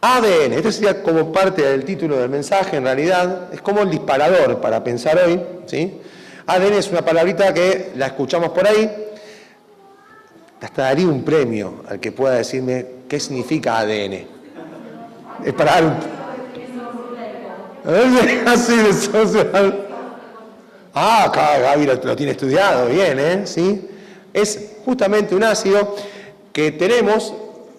ADN, 0.00 0.52
esto 0.52 0.70
sería 0.70 1.02
como 1.02 1.32
parte 1.32 1.62
del 1.62 1.84
título 1.84 2.18
del 2.18 2.30
mensaje, 2.30 2.76
en 2.76 2.84
realidad, 2.84 3.52
es 3.52 3.60
como 3.60 3.80
el 3.80 3.90
disparador 3.90 4.60
para 4.60 4.82
pensar 4.84 5.18
hoy. 5.18 5.40
¿sí? 5.66 6.00
ADN 6.46 6.74
es 6.74 6.88
una 6.90 7.04
palabrita 7.04 7.52
que 7.52 7.92
la 7.96 8.06
escuchamos 8.06 8.50
por 8.50 8.66
ahí. 8.66 8.90
Hasta 10.60 10.82
daría 10.82 11.06
un 11.06 11.24
premio 11.24 11.82
al 11.88 11.98
que 11.98 12.12
pueda 12.12 12.36
decirme 12.36 12.86
qué 13.08 13.18
significa 13.18 13.78
ADN. 13.78 14.26
Es 15.44 15.52
para 15.54 15.72
dar 15.72 15.84
un... 15.84 16.18
Ah, 20.94 21.24
acá 21.24 21.58
Gaby 21.58 21.86
lo, 21.86 21.94
lo, 21.94 22.16
tiene 22.16 22.32
estudiado, 22.32 22.86
bien, 22.88 23.18
¿eh? 23.18 23.42
¿Sí? 23.46 23.88
Es 24.32 24.76
justamente 24.84 25.34
un 25.34 25.44
ácido 25.44 25.96
que 26.52 26.72
tenemos 26.72 27.32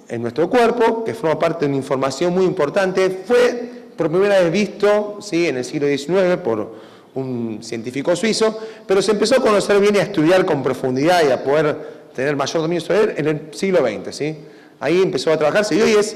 en 0.10 0.21
nuestro 0.23 0.50
cuerpo, 0.50 1.04
que 1.04 1.14
forma 1.14 1.38
parte 1.38 1.66
de 1.66 1.70
una 1.70 1.78
información 1.78 2.34
muy 2.34 2.44
importante, 2.44 3.09
fue 3.26 3.70
por 3.96 4.09
primera 4.09 4.40
vez 4.40 4.52
visto 4.52 5.20
¿sí? 5.22 5.48
en 5.48 5.58
el 5.58 5.66
siglo 5.66 5.88
XIX 5.88 6.38
por 6.44 6.73
un 7.13 7.59
científico 7.62 8.16
suizo, 8.16 8.59
pero 8.88 9.02
se 9.02 9.12
empezó 9.12 9.36
a 9.36 9.40
conocer 9.40 9.80
bien 9.80 9.95
y 9.95 10.00
a 10.00 10.03
estudiar 10.03 10.45
con 10.45 10.64
profundidad 10.64 11.22
y 11.27 11.31
a 11.31 11.44
poder 11.44 12.09
tener 12.16 12.36
mayor 12.36 12.62
dominio 12.62 12.81
sobre 12.81 13.02
él 13.02 13.14
en 13.17 13.27
el 13.27 13.53
siglo 13.53 13.80
XX. 13.80 14.16
¿sí? 14.16 14.38
Ahí 14.80 15.02
empezó 15.02 15.31
a 15.31 15.38
trabajarse 15.38 15.76
y 15.76 15.81
hoy 15.81 15.91
es 15.91 16.16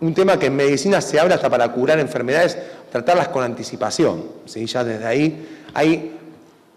un 0.00 0.14
tema 0.14 0.38
que 0.38 0.46
en 0.46 0.56
medicina 0.56 1.00
se 1.00 1.20
habla 1.20 1.36
hasta 1.36 1.48
para 1.48 1.70
curar 1.72 1.98
enfermedades, 2.00 2.58
tratarlas 2.90 3.28
con 3.28 3.44
anticipación. 3.44 4.24
¿sí? 4.46 4.66
Ya 4.66 4.82
desde 4.82 5.06
ahí 5.06 5.46
hay 5.74 6.12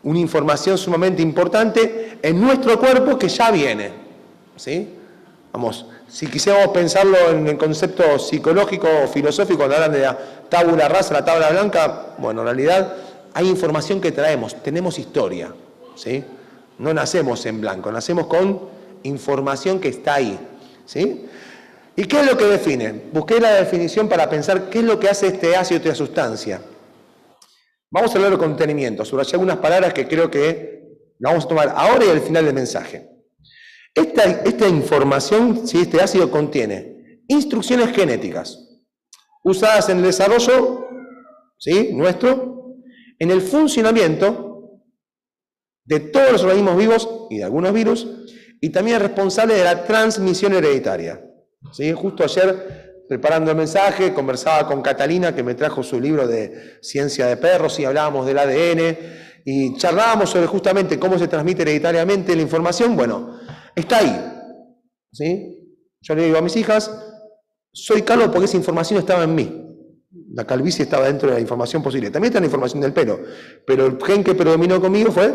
una 0.04 0.20
información 0.20 0.78
sumamente 0.78 1.22
importante 1.22 2.18
en 2.22 2.40
nuestro 2.40 2.80
cuerpo 2.80 3.18
que 3.18 3.30
ya 3.30 3.52
viene. 3.52 3.92
¿sí? 4.58 4.90
Vamos, 5.54 5.86
si 6.12 6.28
quisiéramos 6.28 6.74
pensarlo 6.74 7.30
en 7.30 7.48
el 7.48 7.58
concepto 7.58 8.20
psicológico 8.20 8.88
o 9.06 9.08
filosófico, 9.08 9.60
cuando 9.60 9.76
hablan 9.76 9.94
de 9.94 10.02
la 10.02 10.18
tabula 10.50 10.90
rasa, 10.90 11.14
la 11.14 11.24
tabla 11.24 11.50
blanca, 11.52 12.16
bueno, 12.18 12.42
en 12.42 12.48
realidad 12.48 12.96
hay 13.34 13.48
información 13.48 14.02
que 14.02 14.12
traemos, 14.12 14.62
tenemos 14.62 15.00
historia, 15.00 15.54
¿sí? 15.96 16.24
No 16.80 16.94
nacemos 16.94 17.46
en 17.46 17.62
blanco, 17.62 17.94
nacemos 17.94 18.28
con 18.28 18.60
información 19.04 19.80
que 19.80 19.88
está 19.88 20.16
ahí, 20.16 20.38
¿sí? 20.86 21.28
¿Y 21.96 22.04
qué 22.04 22.20
es 22.20 22.26
lo 22.26 22.38
que 22.38 22.46
define? 22.46 23.04
Busqué 23.14 23.40
la 23.40 23.54
definición 23.54 24.10
para 24.10 24.30
pensar 24.30 24.70
qué 24.70 24.80
es 24.80 24.86
lo 24.86 25.00
que 25.00 25.08
hace 25.08 25.28
este 25.28 25.56
ácido, 25.56 25.78
esta 25.78 25.96
sustancia. 25.96 26.62
Vamos 27.90 28.12
a 28.14 28.18
hablar 28.18 28.32
de 28.32 28.38
contenimiento, 28.38 29.06
subrayé 29.06 29.32
algunas 29.34 29.58
palabras 29.58 29.94
que 29.94 30.06
creo 30.10 30.30
que 30.30 30.84
vamos 31.20 31.46
a 31.46 31.48
tomar 31.48 31.74
ahora 31.74 32.04
y 32.06 32.10
al 32.10 32.20
final 32.20 32.44
del 32.44 32.54
mensaje. 32.54 33.11
Esta, 33.94 34.68
información, 34.68 35.68
si 35.68 35.80
este 35.80 36.02
ácido 36.02 36.32
contiene 36.32 37.22
instrucciones 37.28 37.96
genéticas 37.96 38.68
usadas 39.44 39.90
en 39.90 39.98
el 39.98 40.04
desarrollo 40.04 40.88
¿sí? 41.58 41.90
nuestro, 41.94 42.76
en 43.20 43.32
el 43.32 43.42
funcionamiento 43.42 44.82
de 45.84 46.00
todos 46.00 46.32
los 46.32 46.44
organismos 46.44 46.78
vivos 46.78 47.10
y 47.30 47.40
de 47.40 47.44
algunos 47.44 47.74
virus, 47.74 48.08
y 48.62 48.70
también 48.70 48.98
es 48.98 49.02
responsable 49.02 49.56
de 49.56 49.64
la 49.64 49.84
transmisión 49.84 50.54
hereditaria. 50.54 51.22
¿sí? 51.72 51.92
Justo 51.92 52.24
ayer, 52.24 53.04
preparando 53.10 53.52
el 53.52 53.58
mensaje, 53.58 54.14
conversaba 54.14 54.68
con 54.68 54.82
Catalina, 54.82 55.36
que 55.36 55.44
me 55.44 55.56
trajo 55.56 55.84
su 55.84 56.00
libro 56.00 56.28
de 56.28 56.78
ciencia 56.82 57.26
de 57.26 57.38
perros, 57.38 57.80
y 57.80 57.86
hablábamos 57.86 58.26
del 58.28 58.38
ADN, 58.38 58.98
y 59.44 59.76
charlábamos 59.78 60.30
sobre 60.30 60.46
justamente 60.46 61.00
cómo 61.00 61.18
se 61.18 61.28
transmite 61.28 61.64
hereditariamente 61.64 62.36
la 62.36 62.44
información. 62.44 62.96
Bueno, 62.96 63.41
está 63.76 63.98
ahí. 64.00 64.32
¿sí? 65.12 65.78
Yo 66.02 66.16
le 66.16 66.26
digo 66.26 66.38
a 66.38 66.42
mis 66.42 66.56
hijas, 66.56 66.92
soy 67.72 68.02
calvo 68.02 68.32
porque 68.32 68.46
esa 68.46 68.58
información 68.58 69.00
estaba 69.00 69.24
en 69.24 69.36
mí. 69.36 69.58
La 70.34 70.46
calvicie 70.46 70.84
estaba 70.84 71.08
dentro 71.08 71.30
de 71.30 71.36
la 71.36 71.42
información 71.42 71.84
posible. 71.84 72.10
También 72.10 72.32
está 72.32 72.40
la 72.40 72.46
información 72.46 72.82
del 72.82 72.94
pelo. 72.94 73.20
Pero 73.66 73.86
el 73.86 73.98
gen 74.02 74.24
que 74.24 74.34
predominó 74.34 74.82
conmigo 74.82 75.12
fue 75.12 75.34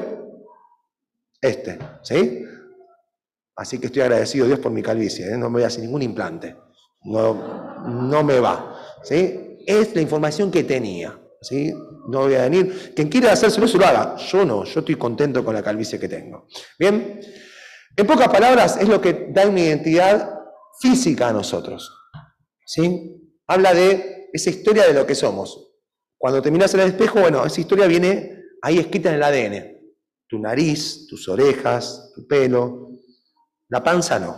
este. 1.41 1.79
¿sí? 2.03 2.45
Así 3.55 3.79
que 3.79 3.87
estoy 3.87 4.03
agradecido 4.03 4.45
a 4.45 4.49
Dios 4.49 4.61
por 4.61 4.73
mi 4.73 4.83
calvicie. 4.83 5.27
¿eh? 5.27 5.39
No 5.39 5.49
me 5.49 5.55
voy 5.55 5.63
a 5.65 5.69
hacer 5.69 5.83
ningún 5.83 6.03
implante. 6.03 6.57
No, 7.05 7.85
no 7.87 8.25
me 8.25 8.41
va. 8.41 8.77
¿sí? 9.03 9.59
Es 9.67 9.95
la 9.95 10.01
información 10.01 10.51
que 10.51 10.65
tenía. 10.65 11.19
¿sí? 11.41 11.73
No 12.09 12.21
voy 12.21 12.35
a 12.35 12.43
venir. 12.43 12.93
Quien 12.95 13.09
quiera 13.09 13.33
hacérselo, 13.33 13.69
se 13.69 13.79
lo 13.79 13.87
haga. 13.87 14.17
Yo 14.17 14.45
no. 14.45 14.65
Yo 14.65 14.81
estoy 14.81 14.97
contento 14.97 15.45
con 15.45 15.55
la 15.55 15.63
calvicie 15.63 15.99
que 15.99 16.09
tengo. 16.09 16.49
Bien. 16.79 17.21
En 17.97 18.07
pocas 18.07 18.29
palabras, 18.29 18.77
es 18.79 18.89
lo 18.89 19.01
que 19.01 19.29
da 19.31 19.49
una 19.49 19.61
identidad 19.61 20.39
física 20.81 21.29
a 21.29 21.33
nosotros. 21.33 21.91
¿sí? 22.67 23.17
Habla 23.47 23.73
de 23.73 24.29
esa 24.35 24.51
historia 24.51 24.87
de 24.87 24.93
lo 24.93 25.07
que 25.07 25.15
somos. 25.15 25.73
Cuando 26.19 26.43
terminas 26.43 26.75
en 26.75 26.81
el 26.81 26.89
espejo, 26.89 27.21
bueno, 27.21 27.45
esa 27.45 27.61
historia 27.61 27.87
viene 27.87 28.43
ahí 28.61 28.79
escrita 28.79 29.09
en 29.09 29.15
el 29.15 29.23
ADN. 29.23 29.77
Tu 30.29 30.39
nariz, 30.39 31.07
tus 31.09 31.27
orejas, 31.29 32.13
tu 32.15 32.27
pelo. 32.27 32.91
La 33.69 33.83
panza 33.83 34.19
no. 34.19 34.37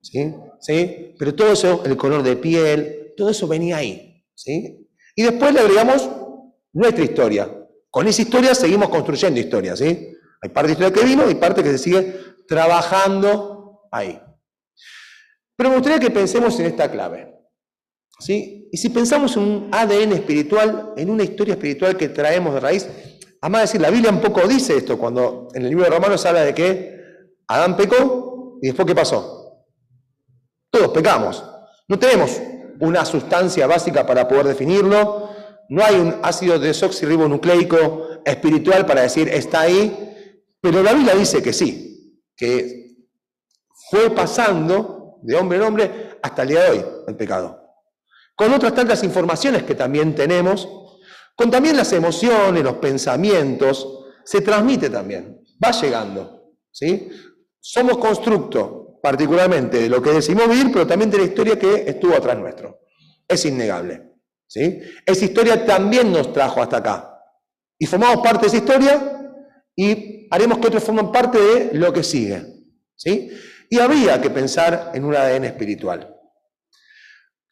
¿sí? 0.00 0.32
¿Sí? 0.60 1.14
Pero 1.18 1.34
todo 1.34 1.52
eso, 1.52 1.82
el 1.84 1.96
color 1.96 2.22
de 2.22 2.36
piel, 2.36 3.14
todo 3.16 3.30
eso 3.30 3.48
venía 3.48 3.78
ahí. 3.78 4.24
¿sí? 4.34 4.88
Y 5.16 5.22
después 5.22 5.52
le 5.52 5.60
agregamos 5.60 6.08
nuestra 6.72 7.04
historia. 7.04 7.52
Con 7.90 8.06
esa 8.06 8.22
historia 8.22 8.54
seguimos 8.54 8.90
construyendo 8.90 9.40
historias. 9.40 9.80
¿sí? 9.80 10.11
Hay 10.42 10.48
parte 10.50 10.68
de 10.68 10.72
historia 10.72 10.92
que 10.92 11.06
vino 11.06 11.30
y 11.30 11.36
parte 11.36 11.62
que 11.62 11.70
se 11.70 11.78
sigue 11.78 12.20
trabajando 12.48 13.82
ahí. 13.92 14.20
Pero 15.56 15.70
me 15.70 15.76
gustaría 15.76 16.00
que 16.00 16.10
pensemos 16.10 16.58
en 16.58 16.66
esta 16.66 16.90
clave. 16.90 17.32
¿sí? 18.18 18.68
Y 18.72 18.76
si 18.76 18.88
pensamos 18.88 19.36
en 19.36 19.42
un 19.42 19.68
ADN 19.72 20.12
espiritual, 20.12 20.94
en 20.96 21.10
una 21.10 21.22
historia 21.22 21.54
espiritual 21.54 21.96
que 21.96 22.08
traemos 22.08 22.54
de 22.54 22.60
raíz, 22.60 22.88
además 23.40 23.62
decir, 23.62 23.80
la 23.80 23.90
Biblia 23.90 24.10
un 24.10 24.20
poco 24.20 24.46
dice 24.48 24.76
esto, 24.76 24.98
cuando 24.98 25.48
en 25.54 25.62
el 25.62 25.68
libro 25.68 25.84
de 25.84 25.90
Romanos 25.90 26.26
habla 26.26 26.42
de 26.42 26.54
que 26.54 27.00
Adán 27.46 27.76
pecó 27.76 28.58
y 28.60 28.66
después 28.66 28.86
¿qué 28.86 28.94
pasó? 28.94 29.64
Todos 30.70 30.88
pecamos. 30.88 31.44
No 31.86 31.98
tenemos 31.98 32.40
una 32.80 33.04
sustancia 33.04 33.66
básica 33.66 34.04
para 34.04 34.26
poder 34.26 34.46
definirlo, 34.46 35.30
no 35.68 35.84
hay 35.84 35.94
un 35.96 36.16
ácido 36.22 36.58
desoxirribonucleico 36.58 38.22
espiritual 38.24 38.86
para 38.86 39.02
decir 39.02 39.28
está 39.28 39.60
ahí, 39.60 40.11
pero 40.62 40.82
la 40.82 40.94
Biblia 40.94 41.14
dice 41.14 41.42
que 41.42 41.52
sí, 41.52 42.22
que 42.34 42.96
fue 43.90 44.08
pasando 44.14 45.18
de 45.22 45.36
hombre 45.36 45.58
en 45.58 45.64
hombre 45.64 46.18
hasta 46.22 46.42
el 46.42 46.48
día 46.48 46.62
de 46.62 46.70
hoy 46.70 46.84
el 47.08 47.16
pecado 47.16 47.62
con 48.34 48.52
otras 48.52 48.74
tantas 48.74 49.02
informaciones 49.04 49.62
que 49.62 49.74
también 49.74 50.14
tenemos, 50.14 50.68
con 51.36 51.50
también 51.50 51.76
las 51.76 51.92
emociones, 51.92 52.62
los 52.62 52.76
pensamientos, 52.76 54.06
se 54.24 54.40
transmite 54.40 54.90
también, 54.90 55.44
va 55.62 55.70
llegando. 55.70 56.54
¿sí? 56.70 57.08
Somos 57.60 57.98
constructo, 57.98 58.98
particularmente, 59.02 59.78
de 59.82 59.88
lo 59.88 60.02
que 60.02 60.10
decimos 60.10 60.48
vivir, 60.48 60.70
pero 60.72 60.86
también 60.86 61.10
de 61.10 61.18
la 61.18 61.24
historia 61.24 61.58
que 61.58 61.84
estuvo 61.86 62.14
atrás 62.14 62.36
nuestro. 62.38 62.80
Es 63.28 63.44
innegable. 63.44 64.10
¿sí? 64.46 64.80
Esa 65.06 65.24
historia 65.24 65.64
también 65.64 66.10
nos 66.10 66.32
trajo 66.32 66.62
hasta 66.62 66.78
acá. 66.78 67.18
Y 67.78 67.86
formamos 67.86 68.24
parte 68.24 68.42
de 68.42 68.46
esa 68.48 68.56
historia 68.56 69.40
y 69.74 70.21
haremos 70.32 70.58
que 70.58 70.66
otros 70.68 70.82
formen 70.82 71.12
parte 71.12 71.38
de 71.38 71.74
lo 71.74 71.92
que 71.92 72.02
sigue. 72.02 72.42
¿sí? 72.96 73.30
Y 73.68 73.78
habría 73.78 74.20
que 74.20 74.30
pensar 74.30 74.90
en 74.94 75.04
un 75.04 75.14
ADN 75.14 75.44
espiritual 75.44 76.08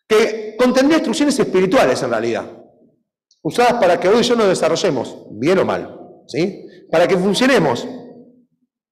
que 0.09 0.57
contendría 0.59 0.97
instrucciones 0.97 1.39
espirituales 1.39 2.03
en 2.03 2.11
realidad, 2.11 2.51
usadas 3.43 3.75
para 3.75 4.01
que 4.01 4.09
hoy 4.09 4.21
y 4.21 4.23
yo 4.25 4.35
nos 4.35 4.49
desarrollemos, 4.49 5.29
bien 5.31 5.59
o 5.59 5.65
mal, 5.65 6.01
¿sí? 6.27 6.67
para 6.91 7.07
que 7.07 7.17
funcionemos 7.17 7.87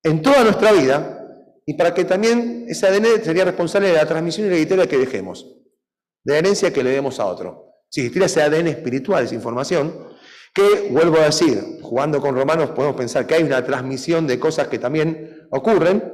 en 0.04 0.22
toda 0.22 0.44
nuestra 0.44 0.71
vida 0.71 1.19
y 1.66 1.75
para 1.75 1.93
que 1.93 2.04
también 2.04 2.66
ese 2.69 2.87
ADN 2.87 3.25
sería 3.25 3.44
responsable 3.44 3.88
de 3.88 3.94
la 3.94 4.06
transmisión 4.06 4.47
hereditaria 4.47 4.87
que 4.87 4.98
dejemos, 4.98 5.44
de 6.22 6.34
la 6.34 6.38
herencia 6.38 6.72
que 6.72 6.84
le 6.84 6.91
demos 6.91 7.19
a 7.19 7.27
otro. 7.27 7.75
Si 7.91 8.03
existiera 8.03 8.27
ese 8.27 8.42
ADN 8.42 8.68
espiritual, 8.68 9.24
esa 9.24 9.34
información, 9.34 10.08
que, 10.59 10.89
vuelvo 10.91 11.19
a 11.19 11.27
decir, 11.27 11.78
jugando 11.83 12.21
con 12.21 12.34
romanos 12.34 12.71
podemos 12.71 12.97
pensar 12.97 13.27
que 13.27 13.34
hay 13.34 13.45
una 13.45 13.65
transmisión 13.65 14.27
de 14.27 14.41
cosas 14.41 14.66
que 14.66 14.78
también 14.78 15.47
ocurren, 15.51 16.13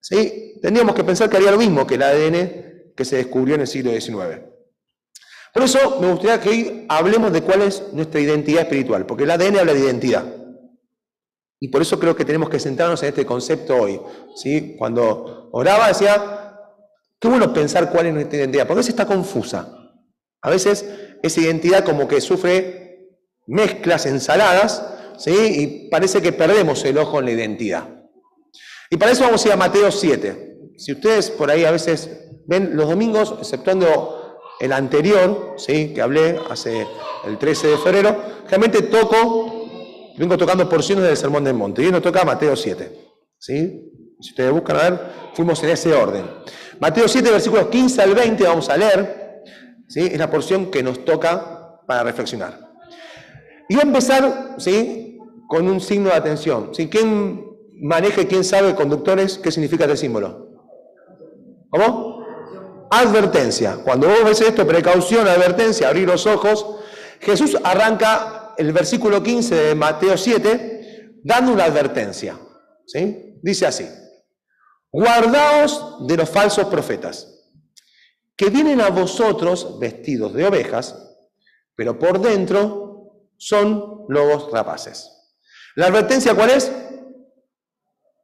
¿sí? 0.00 0.58
tendríamos 0.62 0.94
que 0.94 1.04
pensar 1.04 1.28
que 1.28 1.36
haría 1.36 1.50
lo 1.50 1.58
mismo 1.58 1.86
que 1.86 1.96
el 1.96 2.02
ADN 2.02 2.94
que 2.96 3.04
se 3.04 3.16
descubrió 3.16 3.56
en 3.56 3.62
el 3.62 3.66
siglo 3.66 3.90
XIX. 3.90 4.40
Por 5.52 5.62
eso 5.62 6.00
me 6.00 6.10
gustaría 6.10 6.40
que 6.40 6.48
hoy 6.48 6.86
hablemos 6.88 7.32
de 7.32 7.42
cuál 7.42 7.62
es 7.62 7.92
nuestra 7.92 8.18
identidad 8.18 8.62
espiritual, 8.62 9.04
porque 9.04 9.24
el 9.24 9.30
ADN 9.30 9.58
habla 9.58 9.74
de 9.74 9.80
identidad. 9.80 10.24
Y 11.60 11.68
por 11.68 11.82
eso 11.82 11.98
creo 12.00 12.16
que 12.16 12.24
tenemos 12.24 12.48
que 12.48 12.58
centrarnos 12.58 13.02
en 13.02 13.10
este 13.10 13.26
concepto 13.26 13.76
hoy. 13.76 14.00
¿sí? 14.34 14.74
Cuando 14.78 15.50
oraba 15.52 15.88
decía, 15.88 16.58
qué 17.20 17.28
bueno 17.28 17.52
pensar 17.52 17.90
cuál 17.90 18.06
es 18.06 18.14
nuestra 18.14 18.38
identidad, 18.38 18.66
porque 18.66 18.78
a 18.78 18.82
veces 18.82 18.94
está 18.94 19.06
confusa. 19.06 19.68
A 20.40 20.50
veces 20.50 20.88
esa 21.22 21.40
identidad 21.40 21.84
como 21.84 22.08
que 22.08 22.20
sufre 22.20 22.81
mezclas, 23.52 24.06
ensaladas, 24.06 24.82
¿sí? 25.18 25.30
y 25.30 25.88
parece 25.90 26.22
que 26.22 26.32
perdemos 26.32 26.84
el 26.84 26.96
ojo 26.96 27.18
en 27.18 27.26
la 27.26 27.32
identidad. 27.32 27.86
Y 28.90 28.96
para 28.96 29.12
eso 29.12 29.24
vamos 29.24 29.44
a 29.44 29.48
ir 29.48 29.52
a 29.52 29.56
Mateo 29.56 29.90
7. 29.92 30.70
Si 30.78 30.92
ustedes 30.92 31.30
por 31.30 31.50
ahí 31.50 31.64
a 31.64 31.70
veces 31.70 32.10
ven 32.46 32.74
los 32.74 32.88
domingos, 32.88 33.34
exceptuando 33.38 34.38
el 34.58 34.72
anterior, 34.72 35.54
¿sí? 35.58 35.92
que 35.94 36.00
hablé 36.00 36.40
hace 36.50 36.86
el 37.26 37.38
13 37.38 37.68
de 37.68 37.76
febrero, 37.76 38.16
realmente 38.48 38.82
toco, 38.82 39.68
vengo 40.16 40.38
tocando 40.38 40.66
porciones 40.68 41.04
del 41.04 41.16
Sermón 41.16 41.44
del 41.44 41.54
Monte. 41.54 41.82
Y 41.82 41.86
hoy 41.86 41.92
nos 41.92 42.02
toca 42.02 42.24
Mateo 42.24 42.56
7. 42.56 42.90
¿sí? 43.38 43.92
Si 44.18 44.30
ustedes 44.30 44.50
buscan 44.50 44.76
a 44.76 44.90
ver, 44.90 45.00
fuimos 45.34 45.62
en 45.62 45.70
ese 45.70 45.92
orden. 45.92 46.24
Mateo 46.80 47.06
7, 47.06 47.30
versículos 47.30 47.66
15 47.66 48.00
al 48.00 48.14
20, 48.14 48.44
vamos 48.44 48.70
a 48.70 48.78
leer. 48.78 49.42
¿sí? 49.88 50.00
Es 50.00 50.18
la 50.18 50.30
porción 50.30 50.70
que 50.70 50.82
nos 50.82 51.04
toca 51.04 51.80
para 51.86 52.02
reflexionar. 52.02 52.71
Y 53.72 53.78
a 53.78 53.82
empezar 53.84 54.56
¿sí? 54.58 55.18
con 55.48 55.66
un 55.66 55.80
signo 55.80 56.10
de 56.10 56.16
atención. 56.16 56.74
¿sí? 56.74 56.90
¿Quién 56.90 57.42
maneja, 57.80 58.26
quién 58.26 58.44
sabe, 58.44 58.74
conductores, 58.74 59.38
qué 59.38 59.50
significa 59.50 59.84
este 59.84 59.96
símbolo? 59.96 60.50
¿Cómo? 61.70 62.22
Advertencia. 62.90 63.78
Cuando 63.82 64.08
vos 64.08 64.24
ves 64.26 64.42
esto, 64.42 64.66
precaución, 64.66 65.26
advertencia, 65.26 65.88
abrir 65.88 66.06
los 66.06 66.26
ojos, 66.26 66.66
Jesús 67.20 67.56
arranca 67.64 68.54
el 68.58 68.74
versículo 68.74 69.22
15 69.22 69.54
de 69.54 69.74
Mateo 69.74 70.18
7 70.18 71.20
dando 71.24 71.54
una 71.54 71.64
advertencia. 71.64 72.38
¿sí? 72.86 73.38
Dice 73.42 73.64
así, 73.64 73.88
guardaos 74.92 76.06
de 76.06 76.18
los 76.18 76.28
falsos 76.28 76.66
profetas, 76.66 77.48
que 78.36 78.50
vienen 78.50 78.82
a 78.82 78.90
vosotros 78.90 79.78
vestidos 79.78 80.34
de 80.34 80.44
ovejas, 80.44 80.94
pero 81.74 81.98
por 81.98 82.20
dentro 82.20 82.81
son 83.42 84.04
lobos 84.08 84.52
rapaces. 84.52 85.10
¿La 85.74 85.86
advertencia 85.86 86.32
cuál 86.32 86.50
es? 86.50 86.70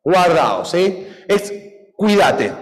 Guardaos, 0.05 0.71
¿sí? 0.71 1.09
Es 1.27 1.53
cuídate. 1.97 2.53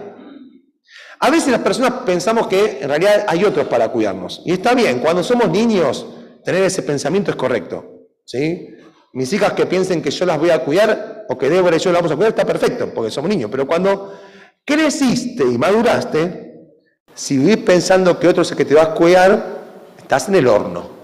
A 1.19 1.29
veces 1.29 1.49
las 1.49 1.61
personas 1.61 2.01
pensamos 2.03 2.47
que 2.47 2.79
en 2.81 2.89
realidad 2.89 3.25
hay 3.27 3.43
otros 3.43 3.67
para 3.67 3.89
cuidarnos. 3.89 4.41
Y 4.43 4.53
está 4.53 4.73
bien, 4.73 4.99
cuando 4.99 5.21
somos 5.23 5.49
niños, 5.49 6.07
tener 6.43 6.63
ese 6.63 6.81
pensamiento 6.81 7.29
es 7.29 7.37
correcto. 7.37 8.07
¿sí? 8.25 8.69
Mis 9.13 9.31
hijas 9.33 9.53
que 9.53 9.67
piensen 9.67 10.01
que 10.01 10.09
yo 10.09 10.25
las 10.25 10.39
voy 10.39 10.49
a 10.49 10.63
cuidar 10.63 11.25
o 11.29 11.37
que 11.37 11.49
Débora 11.49 11.75
y 11.75 11.79
yo 11.79 11.91
las 11.91 12.01
vamos 12.01 12.11
a 12.11 12.15
cuidar, 12.15 12.31
está 12.31 12.45
perfecto, 12.45 12.91
porque 12.91 13.11
somos 13.11 13.29
niños. 13.29 13.51
Pero 13.51 13.67
cuando 13.67 14.17
creciste 14.65 15.43
y 15.43 15.59
maduraste, 15.59 16.55
si 17.13 17.37
vivís 17.37 17.57
pensando 17.57 18.19
que 18.19 18.27
otro 18.27 18.41
es 18.41 18.51
que 18.51 18.65
te 18.65 18.73
va 18.73 18.83
a 18.83 18.93
cuidar, 18.95 19.57
estás 19.99 20.27
en 20.29 20.35
el 20.35 20.47
horno. 20.47 20.96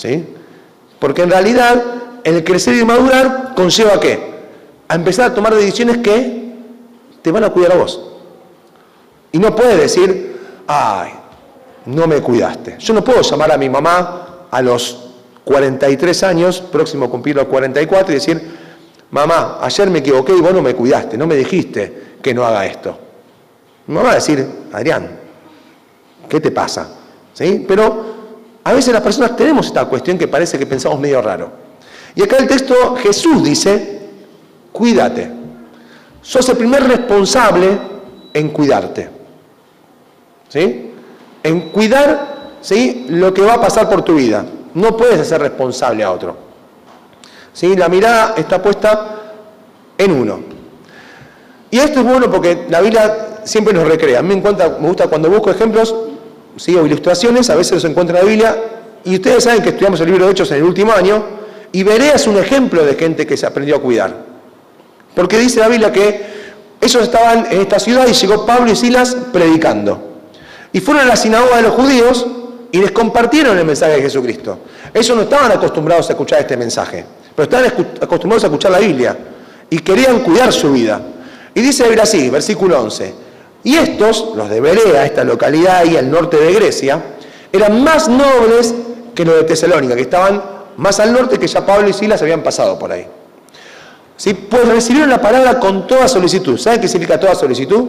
¿Sí? 0.00 0.24
Porque 0.98 1.22
en 1.22 1.30
realidad 1.30 1.84
el 2.24 2.42
crecer 2.42 2.74
y 2.74 2.84
madurar 2.86 3.52
conlleva 3.54 3.96
a 3.96 4.00
qué? 4.00 4.30
A 4.88 4.94
empezar 4.94 5.30
a 5.30 5.34
tomar 5.34 5.54
decisiones 5.54 5.98
que 5.98 6.54
te 7.20 7.30
van 7.30 7.44
a 7.44 7.50
cuidar 7.50 7.72
a 7.72 7.74
vos. 7.74 8.00
Y 9.30 9.38
no 9.38 9.54
puedes 9.54 9.78
decir, 9.78 10.38
ay, 10.66 11.10
no 11.84 12.06
me 12.06 12.22
cuidaste. 12.22 12.76
Yo 12.78 12.94
no 12.94 13.04
puedo 13.04 13.20
llamar 13.20 13.52
a 13.52 13.58
mi 13.58 13.68
mamá 13.68 14.46
a 14.50 14.62
los 14.62 15.10
43 15.44 16.22
años, 16.22 16.62
próximo 16.62 17.04
a 17.04 17.10
cumplir 17.10 17.36
los 17.36 17.44
44, 17.44 18.12
y 18.12 18.14
decir, 18.14 18.58
mamá, 19.10 19.58
ayer 19.60 19.90
me 19.90 19.98
equivoqué 19.98 20.32
y 20.34 20.40
vos 20.40 20.54
no 20.54 20.62
me 20.62 20.74
cuidaste, 20.74 21.18
no 21.18 21.26
me 21.26 21.36
dijiste 21.36 22.16
que 22.22 22.32
no 22.32 22.46
haga 22.46 22.64
esto. 22.64 22.98
Mamá 23.86 24.02
va 24.02 24.10
a 24.12 24.14
decir, 24.14 24.48
Adrián, 24.72 25.10
¿qué 26.26 26.40
te 26.40 26.50
pasa? 26.50 26.88
¿Sí? 27.34 27.66
Pero 27.68 28.19
a 28.64 28.72
veces 28.72 28.92
las 28.92 29.02
personas 29.02 29.36
tenemos 29.36 29.66
esta 29.66 29.84
cuestión 29.86 30.18
que 30.18 30.28
parece 30.28 30.58
que 30.58 30.66
pensamos 30.66 31.00
medio 31.00 31.22
raro. 31.22 31.50
Y 32.14 32.22
acá 32.22 32.36
el 32.36 32.46
texto 32.46 32.96
Jesús 32.96 33.42
dice, 33.42 34.00
cuídate. 34.72 35.30
Sos 36.22 36.48
el 36.50 36.56
primer 36.56 36.84
responsable 36.84 37.78
en 38.34 38.48
cuidarte. 38.50 39.08
¿Sí? 40.48 40.92
En 41.42 41.70
cuidar 41.70 42.56
¿sí? 42.60 43.06
lo 43.08 43.32
que 43.32 43.42
va 43.42 43.54
a 43.54 43.60
pasar 43.60 43.88
por 43.88 44.02
tu 44.02 44.16
vida. 44.16 44.44
No 44.74 44.96
puedes 44.96 45.18
hacer 45.20 45.40
responsable 45.40 46.04
a 46.04 46.10
otro. 46.10 46.36
¿Sí? 47.52 47.74
La 47.76 47.88
mirada 47.88 48.34
está 48.36 48.62
puesta 48.62 49.16
en 49.96 50.12
uno. 50.12 50.40
Y 51.70 51.78
esto 51.78 52.00
es 52.00 52.06
bueno 52.06 52.30
porque 52.30 52.66
la 52.68 52.80
Biblia 52.80 53.40
siempre 53.44 53.72
nos 53.72 53.88
recrea. 53.88 54.18
A 54.18 54.22
mí 54.22 54.36
me, 54.36 54.52
me 54.52 54.88
gusta 54.88 55.06
cuando 55.06 55.30
busco 55.30 55.50
ejemplos 55.50 55.94
¿sí? 56.56 56.74
o 56.76 56.86
ilustraciones, 56.86 57.50
a 57.50 57.56
veces 57.56 57.72
los 57.72 57.84
encuentro 57.84 58.16
en 58.16 58.24
la 58.24 58.28
Biblia, 58.28 58.56
y 59.04 59.14
ustedes 59.14 59.44
saben 59.44 59.62
que 59.62 59.70
estudiamos 59.70 60.00
el 60.00 60.06
libro 60.06 60.26
de 60.26 60.32
Hechos 60.32 60.50
en 60.50 60.58
el 60.58 60.64
último 60.64 60.92
año, 60.92 61.22
y 61.72 61.82
Berea 61.82 62.16
un 62.26 62.38
ejemplo 62.38 62.84
de 62.84 62.94
gente 62.94 63.26
que 63.26 63.36
se 63.36 63.46
aprendió 63.46 63.76
a 63.76 63.80
cuidar. 63.80 64.14
Porque 65.14 65.38
dice 65.38 65.60
la 65.60 65.68
Biblia 65.68 65.92
que 65.92 66.30
ellos 66.80 67.02
estaban 67.02 67.46
en 67.50 67.60
esta 67.60 67.78
ciudad 67.78 68.06
y 68.06 68.12
llegó 68.12 68.46
Pablo 68.46 68.70
y 68.70 68.76
Silas 68.76 69.16
predicando. 69.32 70.08
Y 70.72 70.80
fueron 70.80 71.04
a 71.04 71.06
la 71.06 71.16
sinagoga 71.16 71.56
de 71.56 71.62
los 71.62 71.72
judíos 71.72 72.26
y 72.72 72.78
les 72.78 72.90
compartieron 72.92 73.58
el 73.58 73.64
mensaje 73.64 73.96
de 73.96 74.02
Jesucristo. 74.02 74.58
Ellos 74.94 75.16
no 75.16 75.22
estaban 75.22 75.50
acostumbrados 75.52 76.08
a 76.08 76.12
escuchar 76.12 76.40
este 76.40 76.56
mensaje, 76.56 77.04
pero 77.34 77.44
estaban 77.44 77.66
acostumbrados 78.00 78.44
a 78.44 78.46
escuchar 78.46 78.72
la 78.72 78.78
Biblia 78.78 79.16
y 79.68 79.78
querían 79.78 80.20
cuidar 80.20 80.52
su 80.52 80.72
vida. 80.72 81.00
Y 81.54 81.60
dice 81.60 81.94
la 81.94 82.04
así, 82.04 82.30
versículo 82.30 82.80
11, 82.80 83.14
y 83.62 83.76
estos, 83.76 84.32
los 84.34 84.48
de 84.48 84.60
Berea, 84.60 85.04
esta 85.04 85.24
localidad 85.24 85.78
ahí 85.78 85.96
al 85.96 86.10
norte 86.10 86.38
de 86.38 86.52
Grecia, 86.52 87.02
eran 87.52 87.82
más 87.84 88.08
nobles 88.08 88.74
que 89.14 89.24
los 89.24 89.36
de 89.36 89.44
Tesalónica, 89.44 89.94
que 89.94 90.02
estaban 90.02 90.42
más 90.76 90.98
al 90.98 91.12
norte 91.12 91.38
que 91.38 91.46
ya 91.46 91.66
Pablo 91.66 91.88
y 91.88 91.92
Silas 91.92 92.22
habían 92.22 92.42
pasado 92.42 92.78
por 92.78 92.90
ahí. 92.90 93.06
¿Sí? 94.16 94.34
Pues 94.34 94.66
recibieron 94.68 95.10
la 95.10 95.20
palabra 95.20 95.58
con 95.58 95.86
toda 95.86 96.08
solicitud. 96.08 96.58
¿Saben 96.58 96.80
qué 96.80 96.88
significa 96.88 97.18
toda 97.18 97.34
solicitud? 97.34 97.84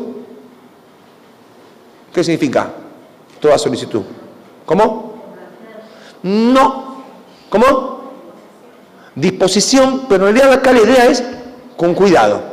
¿Qué 2.13 2.23
significa 2.23 2.69
toda 3.39 3.57
solicitud? 3.57 4.01
¿Cómo? 4.65 5.23
No. 6.23 7.03
¿Cómo? 7.49 8.11
Disposición, 9.15 10.05
pero 10.07 10.27
en 10.27 10.35
realidad 10.35 10.59
acá 10.59 10.71
la 10.71 10.81
idea 10.81 11.05
es 11.05 11.23
con 11.77 11.93
cuidado. 11.93 12.50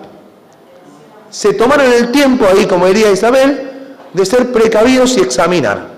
Se 1.30 1.54
tomaron 1.54 1.92
el 1.92 2.10
tiempo 2.10 2.46
ahí, 2.46 2.66
como 2.66 2.86
diría 2.86 3.10
Isabel, 3.10 3.68
de 4.12 4.26
ser 4.26 4.50
precavidos 4.52 5.16
y 5.16 5.20
examinar, 5.20 5.88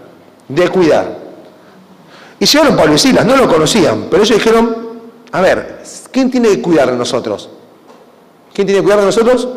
de 0.48 0.68
cuidar. 0.68 1.18
Y 2.38 2.46
llegaron 2.46 2.76
Pablo 2.76 2.94
y 2.94 2.98
Silas, 2.98 3.24
no 3.24 3.36
lo 3.36 3.48
conocían, 3.48 4.06
pero 4.10 4.22
ellos 4.22 4.38
dijeron, 4.38 4.76
a 5.30 5.40
ver, 5.40 5.82
¿quién 6.10 6.30
tiene 6.30 6.48
que 6.48 6.62
cuidar 6.62 6.90
de 6.90 6.96
nosotros? 6.96 7.50
¿Quién 8.52 8.66
tiene 8.66 8.80
que 8.80 8.84
cuidar 8.84 9.00
de 9.00 9.06
nosotros? 9.06 9.48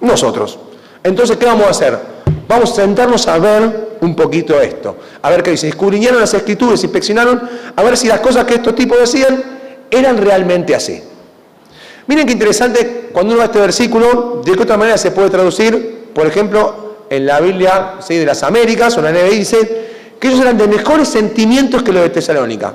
Nosotros. 0.00 0.58
Entonces, 1.02 1.36
¿qué 1.36 1.46
vamos 1.46 1.66
a 1.66 1.70
hacer? 1.70 1.98
Vamos 2.46 2.72
a 2.72 2.74
sentarnos 2.74 3.26
a 3.28 3.38
ver 3.38 3.96
un 4.00 4.14
poquito 4.14 4.60
esto. 4.60 4.96
A 5.22 5.30
ver 5.30 5.42
qué 5.42 5.52
dice. 5.52 5.68
Escudriñaron 5.68 6.20
las 6.20 6.34
escrituras, 6.34 6.82
inspeccionaron, 6.82 7.48
a 7.74 7.82
ver 7.82 7.96
si 7.96 8.08
las 8.08 8.20
cosas 8.20 8.44
que 8.44 8.54
estos 8.54 8.74
tipos 8.74 8.98
decían 8.98 9.42
eran 9.90 10.18
realmente 10.18 10.74
así. 10.74 11.02
Miren 12.10 12.26
qué 12.26 12.32
interesante, 12.32 13.08
cuando 13.12 13.34
uno 13.34 13.42
a 13.42 13.44
este 13.44 13.60
versículo, 13.60 14.42
de 14.44 14.56
qué 14.56 14.62
otra 14.64 14.76
manera 14.76 14.98
se 14.98 15.12
puede 15.12 15.30
traducir, 15.30 16.08
por 16.12 16.26
ejemplo, 16.26 16.96
en 17.08 17.24
la 17.24 17.38
Biblia 17.38 17.98
de 18.08 18.26
las 18.26 18.42
Américas, 18.42 18.98
o 18.98 19.00
la 19.00 19.12
NB 19.12 19.30
dice 19.30 19.86
que 20.18 20.26
ellos 20.26 20.40
eran 20.40 20.58
de 20.58 20.66
mejores 20.66 21.06
sentimientos 21.06 21.84
que 21.84 21.92
los 21.92 22.02
de 22.02 22.10
Tesalónica. 22.10 22.74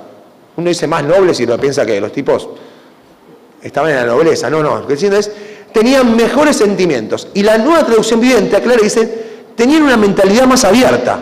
Uno 0.56 0.70
dice 0.70 0.88
más 0.88 1.04
nobles 1.04 1.38
y 1.42 1.46
lo 1.46 1.60
piensa 1.60 1.86
que 1.86 2.00
los 2.00 2.14
tipos 2.14 2.48
estaban 3.62 3.90
en 3.90 3.98
la 3.98 4.06
nobleza. 4.06 4.50
No, 4.50 4.64
no, 4.64 4.80
lo 4.80 4.88
que 4.88 4.94
diciendo 4.94 5.18
es, 5.18 5.30
tenían 5.74 6.16
mejores 6.16 6.56
sentimientos. 6.56 7.28
Y 7.34 7.44
la 7.44 7.58
nueva 7.58 7.86
traducción 7.86 8.22
viviente 8.22 8.56
aclara 8.56 8.80
y 8.80 8.86
dice, 8.86 9.26
tenían 9.54 9.82
una 9.82 9.98
mentalidad 9.98 10.46
más 10.46 10.64
abierta. 10.64 11.20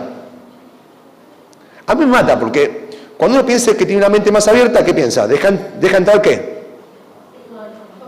A 1.84 1.94
mí 1.96 2.04
me 2.04 2.12
mata 2.12 2.38
porque 2.38 2.90
cuando 3.16 3.38
uno 3.38 3.44
piensa 3.44 3.76
que 3.76 3.84
tiene 3.84 3.96
una 3.96 4.08
mente 4.08 4.30
más 4.30 4.46
abierta, 4.46 4.84
¿qué 4.84 4.94
piensa? 4.94 5.26
¿Dejan, 5.26 5.70
deja 5.80 5.96
entrar 5.96 6.22
qué? 6.22 6.53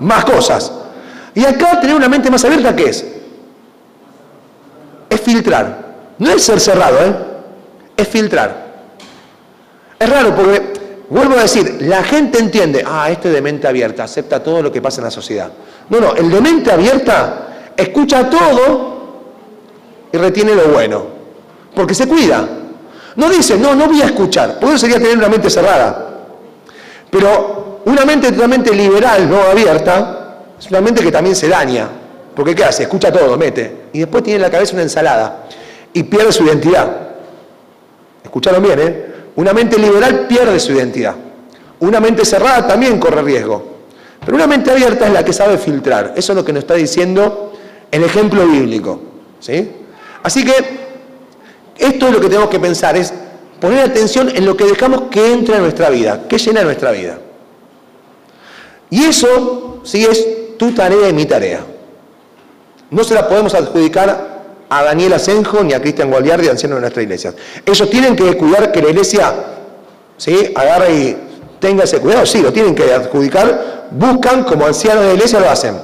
Más 0.01 0.25
cosas. 0.25 0.73
Y 1.35 1.45
acá 1.45 1.81
tener 1.81 1.97
una 1.97 2.09
mente 2.09 2.31
más 2.31 2.45
abierta, 2.45 2.75
¿qué 2.75 2.91
es? 2.91 3.05
Es 5.09 5.21
filtrar. 5.21 5.87
No 6.19 6.31
es 6.31 6.43
ser 6.43 6.61
cerrado, 6.61 6.99
¿eh? 7.05 7.15
Es 7.97 8.09
filtrar. 8.09 8.67
Es 9.99 10.09
raro 10.09 10.35
porque, 10.35 10.73
vuelvo 11.09 11.37
a 11.39 11.43
decir, 11.43 11.79
la 11.81 12.03
gente 12.03 12.39
entiende, 12.39 12.85
ah, 12.87 13.11
este 13.11 13.31
de 13.31 13.41
mente 13.41 13.67
abierta, 13.67 14.05
acepta 14.05 14.43
todo 14.43 14.63
lo 14.63 14.73
que 14.73 14.83
pasa 14.83 15.01
en 15.01 15.05
la 15.05 15.11
sociedad. 15.11 15.51
No, 15.89 16.01
no, 16.01 16.15
el 16.15 16.31
de 16.31 16.41
mente 16.41 16.73
abierta 16.73 17.73
escucha 17.77 18.29
todo 18.29 18.97
y 20.13 20.17
retiene 20.17 20.55
lo 20.55 20.69
bueno, 20.69 21.05
porque 21.75 21.95
se 21.95 22.07
cuida. 22.07 22.47
No 23.17 23.31
dice, 23.31 23.57
no, 23.59 23.75
no 23.75 23.87
voy 23.87 24.03
a 24.03 24.07
escuchar, 24.07 24.59
porque 24.61 24.77
eso 24.77 24.87
sería 24.87 24.99
tener 24.99 25.17
una 25.17 25.29
mente 25.29 25.49
cerrada. 25.49 26.07
Pero 27.11 27.66
una 27.87 28.05
mente 28.05 28.33
totalmente 28.33 28.75
liberal, 28.75 29.31
no 29.31 29.41
abierta, 29.43 30.39
es 30.59 30.69
una 30.71 30.81
mente 30.81 31.05
que 31.05 31.13
también 31.13 31.37
se 31.37 31.49
daña. 31.49 31.89
Porque 32.35 32.53
¿qué 32.53 32.65
hace? 32.65 32.83
Escucha 32.83 33.13
todo, 33.13 33.37
mete. 33.39 33.87
Y 33.93 34.01
después 34.01 34.25
tiene 34.25 34.37
en 34.37 34.43
la 34.43 34.51
cabeza 34.51 34.75
una 34.75 34.83
ensalada 34.83 35.45
y 35.93 36.03
pierde 36.03 36.33
su 36.33 36.45
identidad. 36.45 36.91
Escucharon 38.25 38.61
bien, 38.61 38.79
¿eh? 38.81 39.07
Una 39.37 39.53
mente 39.53 39.79
liberal 39.79 40.27
pierde 40.27 40.59
su 40.59 40.73
identidad. 40.73 41.15
Una 41.79 42.01
mente 42.01 42.25
cerrada 42.25 42.67
también 42.67 42.99
corre 42.99 43.23
riesgo. 43.23 43.77
Pero 44.25 44.37
una 44.37 44.49
mente 44.49 44.73
abierta 44.73 45.07
es 45.07 45.13
la 45.13 45.25
que 45.25 45.33
sabe 45.33 45.57
filtrar. 45.57 46.13
Eso 46.17 46.33
es 46.33 46.37
lo 46.37 46.45
que 46.45 46.53
nos 46.53 46.65
está 46.65 46.75
diciendo 46.75 47.53
el 47.93 48.03
ejemplo 48.03 48.45
bíblico. 48.49 49.01
¿Sí? 49.39 49.71
Así 50.25 50.45
que, 50.45 50.87
Esto 51.79 52.09
es 52.09 52.13
lo 52.13 52.21
que 52.21 52.27
tenemos 52.27 52.49
que 52.49 52.59
pensar, 52.59 52.97
es 52.97 53.15
poner 53.61 53.79
atención 53.81 54.29
en 54.35 54.45
lo 54.45 54.57
que 54.57 54.65
dejamos 54.65 55.03
que 55.03 55.33
entre 55.33 55.55
en 55.55 55.63
nuestra 55.63 55.89
vida, 55.89 56.25
que 56.29 56.37
llena 56.39 56.63
nuestra 56.63 56.91
vida. 56.91 57.19
Y 58.91 59.05
eso 59.05 59.81
sí 59.85 60.05
es 60.05 60.57
tu 60.59 60.73
tarea 60.73 61.09
y 61.09 61.13
mi 61.13 61.27
tarea. 61.27 61.61
No 62.91 63.05
se 63.05 63.15
la 63.15 63.29
podemos 63.29 63.55
adjudicar 63.55 64.37
a 64.69 64.83
Daniel 64.83 65.13
Asenjo 65.15 65.63
ni 65.63 65.73
a 65.73 65.81
Cristian 65.81 66.11
Gualiardi, 66.11 66.49
ancianos 66.49 66.77
de 66.77 66.81
nuestra 66.81 67.03
iglesia. 67.03 67.35
Ellos 67.65 67.91
tienen 67.91 68.17
que 68.17 68.37
cuidar 68.37 68.73
que 68.73 68.83
la 68.83 68.91
iglesia 68.91 69.35
¿sí? 70.17 70.53
agarre 70.55 70.95
y 70.95 71.17
tenga 71.59 71.85
ese 71.85 72.01
cuidado, 72.01 72.27
sí, 72.27 72.43
lo 72.43 72.53
tienen 72.53 72.75
que 72.75 72.93
adjudicar, 72.93 73.89
buscan 73.91 74.45
como 74.45 74.67
ancianos 74.67 75.03
de 75.03 75.09
la 75.09 75.15
iglesia 75.15 75.41
lo 75.41 75.51
hacen. 75.51 75.77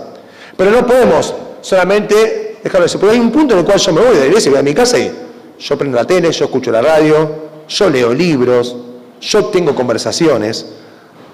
Pero 0.57 0.71
no 0.71 0.87
podemos 0.87 1.35
solamente 1.61 2.59
dejarlo 2.63 2.87
así, 2.87 2.99
porque 2.99 3.15
hay 3.15 3.21
un 3.21 3.33
punto 3.33 3.55
en 3.55 3.61
el 3.61 3.67
cual 3.67 3.79
yo 3.79 3.93
me 3.93 4.01
voy 4.01 4.15
de 4.15 4.21
la 4.21 4.27
iglesia, 4.27 4.51
voy 4.51 4.61
a 4.61 4.63
mi 4.63 4.75
casa 4.75 4.99
y 4.99 5.13
yo 5.59 5.79
prendo 5.79 5.97
la 5.97 6.05
tele, 6.05 6.31
yo 6.31 6.45
escucho 6.45 6.71
la 6.71 6.83
radio, 6.83 7.31
yo 7.69 7.91
leo 7.91 8.13
libros, 8.13 8.77
yo 9.21 9.47
tengo 9.47 9.75
conversaciones 9.75 10.67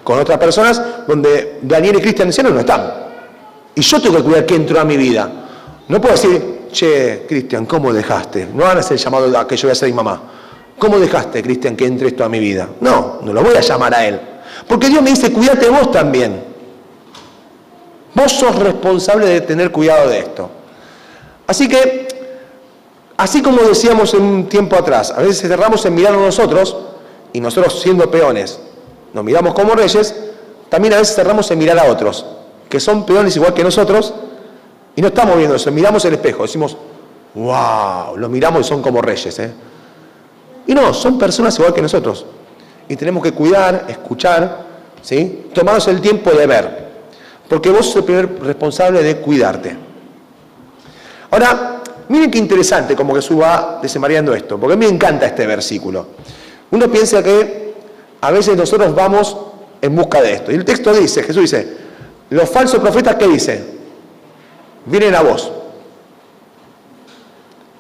con 0.08 0.18
otras 0.18 0.38
personas 0.38 0.80
donde 1.06 1.58
Daniel 1.60 1.98
y 1.98 2.00
Cristian 2.00 2.28
ancianos 2.28 2.54
no 2.54 2.60
están. 2.60 2.94
Y 3.74 3.82
yo 3.82 4.00
tengo 4.00 4.16
que 4.16 4.22
cuidar 4.22 4.46
que 4.46 4.54
entró 4.54 4.80
a 4.80 4.84
mi 4.84 4.96
vida. 4.96 5.30
No 5.86 6.00
puedo 6.00 6.14
decir, 6.14 6.60
che, 6.72 7.26
Cristian, 7.28 7.66
¿cómo 7.66 7.92
dejaste? 7.92 8.48
No 8.54 8.64
van 8.64 8.78
a 8.78 8.80
hacer 8.80 8.96
el 8.96 9.04
llamado 9.04 9.38
a 9.38 9.46
que 9.46 9.54
yo 9.54 9.68
voy 9.68 9.72
a 9.72 9.74
ser 9.74 9.90
mi 9.90 9.94
mamá. 9.94 10.22
¿Cómo 10.78 10.98
dejaste, 10.98 11.42
Cristian, 11.42 11.76
que 11.76 11.84
entre 11.84 12.08
esto 12.08 12.24
a 12.24 12.28
mi 12.30 12.38
vida? 12.38 12.70
No, 12.80 13.18
no 13.22 13.34
lo 13.34 13.42
voy 13.42 13.54
a 13.54 13.60
llamar 13.60 13.94
a 13.94 14.06
él. 14.06 14.18
Porque 14.66 14.88
Dios 14.88 15.02
me 15.02 15.10
dice, 15.10 15.30
cuídate 15.30 15.68
vos 15.68 15.92
también. 15.92 16.42
Vos 18.14 18.32
sos 18.32 18.56
responsable 18.56 19.26
de 19.26 19.42
tener 19.42 19.70
cuidado 19.70 20.08
de 20.08 20.20
esto. 20.20 20.48
Así 21.46 21.68
que, 21.68 22.08
así 23.18 23.42
como 23.42 23.60
decíamos 23.60 24.14
en 24.14 24.22
un 24.22 24.48
tiempo 24.48 24.74
atrás, 24.74 25.12
a 25.14 25.20
veces 25.20 25.42
cerramos 25.42 25.84
en 25.84 25.94
mirarnos 25.94 26.22
nosotros, 26.22 26.74
y 27.30 27.42
nosotros 27.42 27.78
siendo 27.82 28.10
peones, 28.10 28.58
nos 29.12 29.24
miramos 29.24 29.54
como 29.54 29.74
reyes, 29.74 30.14
también 30.68 30.94
a 30.94 30.98
veces 30.98 31.14
cerramos 31.14 31.50
en 31.50 31.58
mirar 31.58 31.78
a 31.78 31.84
otros, 31.84 32.26
que 32.68 32.80
son 32.80 33.06
peones 33.06 33.34
igual 33.36 33.54
que 33.54 33.64
nosotros, 33.64 34.14
y 34.94 35.00
no 35.00 35.08
estamos 35.08 35.36
viendo 35.36 35.56
eso, 35.56 35.70
miramos 35.70 36.04
el 36.04 36.14
espejo, 36.14 36.42
decimos, 36.42 36.76
wow, 37.34 38.16
los 38.16 38.30
miramos 38.30 38.62
y 38.62 38.64
son 38.64 38.82
como 38.82 39.00
reyes. 39.00 39.38
¿eh? 39.38 39.52
Y 40.66 40.74
no, 40.74 40.92
son 40.92 41.18
personas 41.18 41.56
igual 41.58 41.72
que 41.72 41.82
nosotros. 41.82 42.26
Y 42.88 42.96
tenemos 42.96 43.22
que 43.22 43.32
cuidar, 43.32 43.86
escuchar, 43.88 44.66
¿sí? 45.02 45.48
tomarnos 45.54 45.86
el 45.88 46.00
tiempo 46.00 46.30
de 46.30 46.46
ver. 46.46 46.88
Porque 47.48 47.70
vos 47.70 47.86
sos 47.86 47.96
el 47.96 48.04
primer 48.04 48.42
responsable 48.42 49.02
de 49.02 49.18
cuidarte. 49.18 49.76
Ahora, 51.30 51.82
miren 52.08 52.30
qué 52.30 52.38
interesante 52.38 52.96
como 52.96 53.14
Jesús 53.14 53.40
va 53.40 53.78
desenmariando 53.80 54.34
esto, 54.34 54.58
porque 54.58 54.74
a 54.74 54.76
mí 54.76 54.86
me 54.86 54.92
encanta 54.92 55.26
este 55.26 55.46
versículo. 55.46 56.06
Uno 56.70 56.90
piensa 56.90 57.22
que 57.22 57.67
a 58.20 58.30
veces 58.30 58.56
nosotros 58.56 58.94
vamos 58.94 59.36
en 59.80 59.94
busca 59.94 60.20
de 60.20 60.32
esto. 60.34 60.52
Y 60.52 60.56
el 60.56 60.64
texto 60.64 60.92
dice, 60.92 61.22
Jesús 61.22 61.42
dice, 61.42 61.76
los 62.30 62.48
falsos 62.48 62.80
profetas, 62.80 63.16
¿qué 63.16 63.26
dicen? 63.26 63.78
vienen 64.88 65.14
a 65.14 65.22
vos. 65.22 65.50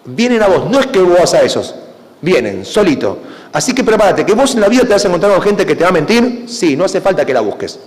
Vienen 0.04 0.42
a 0.42 0.48
vos, 0.48 0.70
no 0.70 0.80
es 0.80 0.86
que 0.86 1.00
vos 1.00 1.34
a 1.34 1.42
esos, 1.42 1.74
vienen, 2.22 2.64
solito. 2.64 3.18
Así 3.52 3.74
que 3.74 3.84
prepárate, 3.84 4.24
que 4.24 4.32
vos 4.32 4.54
en 4.54 4.60
la 4.60 4.68
vida 4.68 4.82
te 4.82 4.88
vas 4.88 5.04
a 5.04 5.08
encontrar 5.08 5.32
con 5.32 5.42
gente 5.42 5.66
que 5.66 5.74
te 5.74 5.84
va 5.84 5.90
a 5.90 5.92
mentir, 5.92 6.44
sí, 6.46 6.76
no 6.76 6.84
hace 6.84 7.00
falta 7.00 7.26
que 7.26 7.34
la 7.34 7.40
busques. 7.40 7.78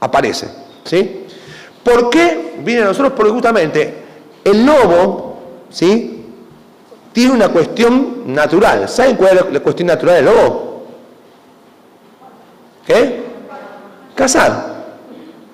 Aparece, 0.00 0.48
¿sí? 0.84 1.24
¿Por 1.82 2.08
qué 2.08 2.60
vienen 2.64 2.84
a 2.84 2.88
nosotros? 2.88 3.12
Porque 3.14 3.32
justamente 3.32 3.94
el 4.44 4.64
lobo, 4.64 5.38
¿sí? 5.70 6.24
Tiene 7.12 7.32
una 7.32 7.48
cuestión 7.48 8.32
natural. 8.32 8.88
¿Saben 8.88 9.16
cuál 9.16 9.38
es 9.38 9.52
la 9.52 9.60
cuestión 9.60 9.88
natural 9.88 10.16
del 10.16 10.24
lobo? 10.26 10.67
¿Qué? 12.88 13.22
Cazar. 14.14 14.76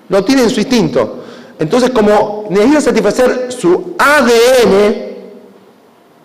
Lo 0.07 0.23
tiene 0.23 0.43
en 0.43 0.49
su 0.49 0.61
instinto. 0.61 1.25
Entonces, 1.59 1.89
como 1.89 2.45
necesita 2.49 2.81
satisfacer 2.81 3.51
su 3.51 3.93
ADN, 3.99 4.95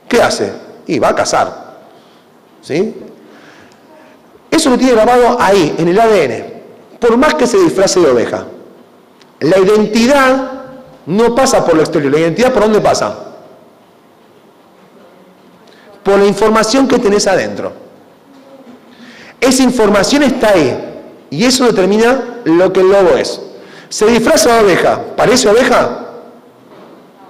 ¿qué 0.08 0.22
hace? 0.22 0.52
Y 0.86 1.00
va 1.00 1.08
a 1.08 1.14
cazar. 1.16 1.80
¿Sí? 2.62 2.94
Eso 4.50 4.70
lo 4.70 4.78
tiene 4.78 4.92
grabado 4.92 5.36
ahí, 5.40 5.74
en 5.78 5.88
el 5.88 5.98
ADN. 5.98 6.44
Por 7.00 7.16
más 7.16 7.34
que 7.34 7.46
se 7.48 7.58
disfrace 7.58 7.98
de 7.98 8.10
oveja. 8.10 8.46
La 9.40 9.58
identidad 9.58 10.52
no 11.06 11.34
pasa 11.34 11.64
por 11.64 11.74
lo 11.74 11.80
exterior. 11.80 12.12
¿La 12.12 12.20
identidad 12.20 12.52
por 12.52 12.62
dónde 12.62 12.80
pasa? 12.80 13.18
Por 16.04 16.18
la 16.20 16.26
información 16.26 16.86
que 16.86 16.98
tenés 17.00 17.26
adentro. 17.26 17.72
Esa 19.40 19.62
información 19.64 20.22
está 20.22 20.50
ahí. 20.50 20.86
Y 21.30 21.44
eso 21.44 21.64
determina 21.66 22.40
lo 22.44 22.72
que 22.72 22.80
el 22.80 22.90
lobo 22.90 23.16
es. 23.16 23.40
Se 23.88 24.06
disfraza 24.06 24.56
de 24.56 24.64
oveja. 24.64 25.00
¿Parece 25.16 25.48
oveja? 25.48 26.06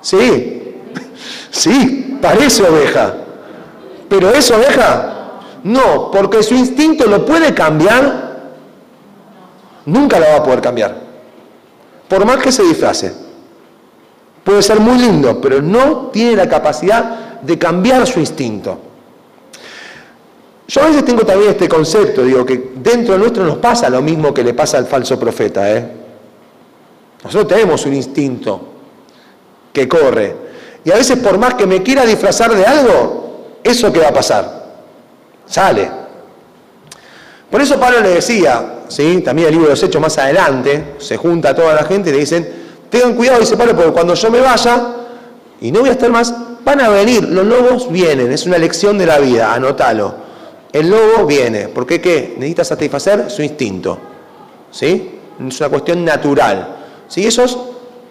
Sí. 0.01 0.57
Sí, 1.53 2.17
parece 2.23 2.63
oveja. 2.63 3.13
¿Pero 4.09 4.31
es 4.31 4.49
oveja? 4.53 5.41
No, 5.65 6.11
porque 6.13 6.45
su 6.45 6.55
instinto 6.55 7.07
lo 7.07 7.27
puede 7.27 7.53
cambiar. 7.53 8.53
Nunca 9.85 10.21
lo 10.21 10.27
va 10.27 10.37
a 10.37 10.43
poder 10.45 10.61
cambiar. 10.61 10.95
Por 12.09 12.25
más 12.25 12.39
que 12.39 12.53
se 12.53 12.63
disfrace. 12.63 13.13
Puede 14.45 14.63
ser 14.63 14.79
muy 14.79 14.99
lindo, 14.99 15.41
pero 15.41 15.61
no 15.61 16.09
tiene 16.13 16.37
la 16.37 16.49
capacidad 16.49 17.41
de 17.41 17.59
cambiar 17.59 18.07
su 18.07 18.21
instinto. 18.21 18.79
Yo 20.71 20.83
a 20.83 20.87
veces 20.87 21.05
tengo 21.05 21.27
también 21.27 21.51
este 21.51 21.69
concepto, 21.69 22.23
digo, 22.23 22.47
que 22.47 22.71
dentro 22.77 23.15
de 23.15 23.19
nuestro 23.19 23.45
nos 23.45 23.57
pasa 23.57 23.91
lo 23.91 24.01
mismo 24.01 24.33
que 24.33 24.45
le 24.45 24.55
pasa 24.55 24.79
al 24.79 24.87
falso 24.87 25.19
profeta, 25.19 25.69
¿eh? 25.69 25.85
Nosotros 27.25 27.49
tenemos 27.49 27.85
un 27.87 27.95
instinto 27.95 28.69
que 29.73 29.89
corre. 29.89 30.37
Y 30.85 30.93
a 30.93 30.95
veces 30.95 31.19
por 31.19 31.39
más 31.39 31.55
que 31.55 31.67
me 31.67 31.83
quiera 31.83 32.07
disfrazar 32.07 32.55
de 32.55 32.65
algo, 32.65 33.57
¿eso 33.65 33.93
qué 33.93 33.99
va 33.99 34.11
a 34.11 34.15
pasar? 34.15 34.75
Sale. 35.45 35.91
Por 37.51 37.61
eso 37.61 37.81
Pablo 37.81 38.01
le 38.01 38.11
decía, 38.11 38.83
¿sí? 38.87 39.23
también 39.25 39.49
el 39.49 39.55
libro 39.55 39.67
de 39.67 39.73
los 39.73 39.83
Hechos 39.83 40.01
más 40.01 40.19
adelante, 40.19 40.95
se 40.99 41.17
junta 41.17 41.53
toda 41.53 41.75
la 41.75 41.83
gente 41.83 42.11
y 42.11 42.13
le 42.13 42.21
dicen, 42.21 42.49
tengan 42.89 43.15
cuidado, 43.15 43.41
dice 43.41 43.57
Pablo, 43.57 43.75
porque 43.75 43.91
cuando 43.91 44.15
yo 44.15 44.31
me 44.31 44.41
vaya 44.41 44.87
y 45.61 45.73
no 45.73 45.81
voy 45.81 45.89
a 45.89 45.93
estar 45.93 46.11
más, 46.11 46.33
van 46.65 46.81
a 46.81 46.91
venir, 46.91 47.25
los 47.25 47.45
lobos 47.45 47.91
vienen, 47.91 48.31
es 48.31 48.47
una 48.47 48.57
lección 48.57 48.99
de 48.99 49.07
la 49.07 49.19
vida, 49.19 49.53
anótalo. 49.53 50.30
El 50.73 50.91
lobo 50.91 51.27
viene, 51.27 51.69
porque. 51.69 52.35
Necesita 52.37 52.65
satisfacer 52.65 53.31
su 53.31 53.43
instinto, 53.43 53.99
¿sí? 54.71 55.19
Es 55.47 55.61
una 55.61 55.69
cuestión 55.69 56.05
natural. 56.05 56.77
Si 57.09 57.27
esos 57.27 57.59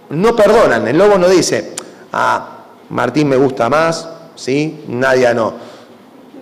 no 0.09 0.35
perdonan, 0.35 0.87
el 0.87 0.97
lobo 0.97 1.17
no 1.17 1.29
dice, 1.29 1.73
ah, 2.11 2.57
Martín 2.89 3.29
me 3.29 3.37
gusta 3.37 3.69
más, 3.69 4.09
¿sí? 4.35 4.83
Nadia 4.87 5.33
no. 5.33 5.53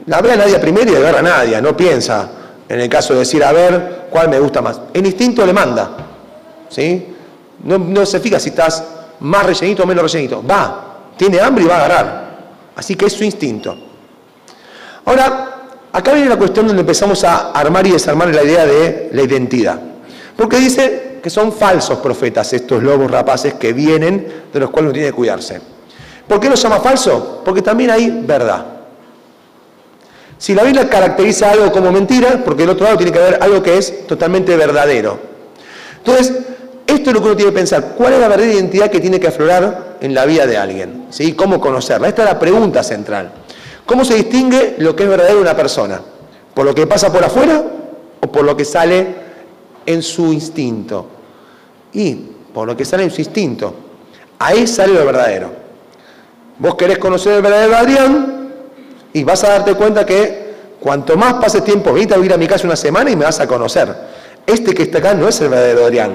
La 0.06 0.22
ve 0.22 0.32
a 0.32 0.38
Nadia 0.38 0.60
primero 0.60 0.92
y 0.92 0.96
agarra 0.96 1.20
a 1.20 1.22
Nadia, 1.22 1.62
no 1.62 1.76
piensa 1.76 2.32
en 2.70 2.80
el 2.80 2.90
caso 2.90 3.14
de 3.14 3.20
decir, 3.20 3.44
a 3.44 3.52
ver, 3.52 4.08
¿cuál 4.10 4.30
me 4.30 4.40
gusta 4.40 4.62
más? 4.62 4.80
El 4.94 5.06
instinto 5.06 5.46
le 5.46 5.54
manda, 5.54 5.98
¿sí? 6.70 7.14
No, 7.64 7.78
no 7.78 8.06
se 8.06 8.20
fija 8.20 8.40
si 8.40 8.50
estás 8.50 8.84
más 9.20 9.46
rellenito 9.46 9.84
o 9.84 9.86
menos 9.86 10.12
rellenito, 10.12 10.44
va, 10.46 11.12
tiene 11.18 11.40
hambre 11.40 11.64
y 11.64 11.68
va 11.68 11.76
a 11.76 11.86
agarrar. 11.86 12.28
Así 12.76 12.96
que 12.96 13.06
es 13.06 13.14
su 13.14 13.24
instinto. 13.24 13.76
Ahora, 15.06 15.57
acá 15.98 16.14
viene 16.14 16.30
la 16.30 16.38
cuestión 16.38 16.68
donde 16.68 16.82
empezamos 16.82 17.24
a 17.24 17.52
armar 17.52 17.86
y 17.88 17.92
desarmar 17.92 18.34
la 18.34 18.44
idea 18.44 18.66
de 18.66 19.10
la 19.12 19.22
identidad. 19.24 19.80
Porque 20.36 20.58
dice, 20.58 21.20
que 21.22 21.30
son 21.30 21.52
falsos 21.52 21.98
profetas, 22.00 22.54
estos 22.54 22.82
lobos 22.84 23.10
rapaces 23.10 23.56
que 23.56 23.74
vienen, 23.74 24.28
de 24.54 24.60
los 24.60 24.70
cuales 24.70 24.90
uno 24.90 24.94
tiene 24.94 25.10
que 25.10 25.14
cuidarse. 25.14 25.60
¿Por 26.28 26.40
qué 26.40 26.50
los 26.50 26.62
llama 26.62 26.80
falso? 26.80 27.42
Porque 27.44 27.62
también 27.62 27.90
hay 27.90 28.22
verdad. 28.24 28.66
Si 30.38 30.54
la 30.54 30.64
Biblia 30.64 30.88
caracteriza 30.88 31.50
algo 31.52 31.72
como 31.72 31.92
mentira, 31.92 32.44
porque 32.46 32.62
del 32.62 32.70
otro 32.70 32.86
lado 32.86 32.98
tiene 32.98 33.12
que 33.12 33.20
haber 33.20 33.40
algo 33.42 33.64
que 33.64 33.78
es 33.78 34.06
totalmente 34.06 34.56
verdadero. 34.56 35.20
Entonces, 35.98 36.32
esto 36.86 37.10
es 37.10 37.14
lo 37.14 37.22
que 37.22 37.26
uno 37.26 37.36
tiene 37.36 37.52
que 37.52 37.58
pensar. 37.58 37.96
¿Cuál 37.98 38.14
es 38.14 38.20
la 38.20 38.28
verdadera 38.28 38.54
identidad 38.54 38.92
que 38.92 39.00
tiene 39.00 39.20
que 39.20 39.28
aflorar 39.28 39.98
en 40.00 40.14
la 40.14 40.26
vida 40.26 40.46
de 40.46 40.58
alguien? 40.58 41.08
¿Cómo 41.36 41.60
conocerla? 41.60 42.08
Esta 42.08 42.24
es 42.24 42.30
la 42.30 42.40
pregunta 42.40 42.84
central. 42.84 43.32
¿Cómo 43.88 44.06
se 44.06 44.14
distingue 44.14 44.76
lo 44.78 44.96
que 44.96 45.04
es 45.04 45.10
verdadero 45.10 45.42
una 45.42 45.56
persona? 45.56 46.00
¿Por 46.54 46.66
lo 46.66 46.76
que 46.76 46.86
pasa 46.86 47.12
por 47.12 47.24
afuera 47.24 47.64
o 48.22 48.32
por 48.32 48.44
lo 48.44 48.56
que 48.56 48.66
sale 48.66 49.28
en 49.88 50.04
su 50.04 50.32
instinto. 50.34 51.08
Y 51.94 52.14
por 52.54 52.68
lo 52.68 52.78
que 52.78 52.86
sale 52.86 53.04
en 53.04 53.12
su 53.12 53.22
instinto, 53.22 53.74
ahí 54.38 54.68
sale 54.68 54.94
lo 54.94 55.06
verdadero. 55.06 55.50
Vos 56.60 56.76
querés 56.76 57.00
conocer 57.00 57.34
el 57.34 57.42
verdadero 57.42 57.76
Adrián 57.76 58.54
y 59.14 59.24
vas 59.24 59.44
a 59.44 59.50
darte 59.50 59.74
cuenta 59.74 60.06
que 60.06 60.56
cuanto 60.80 61.16
más 61.16 61.36
pase 61.36 61.62
tiempo, 61.62 61.94
venite 61.94 62.14
a 62.14 62.18
vivir 62.18 62.34
a 62.34 62.38
mi 62.38 62.48
casa 62.48 62.68
una 62.68 62.76
semana 62.76 63.10
y 63.10 63.16
me 63.16 63.26
vas 63.26 63.40
a 63.40 63.48
conocer. 63.48 63.96
Este 64.46 64.74
que 64.74 64.84
está 64.84 65.00
acá 65.00 65.14
no 65.14 65.28
es 65.28 65.40
el 65.42 65.50
verdadero 65.50 65.86
Adrián. 65.86 66.12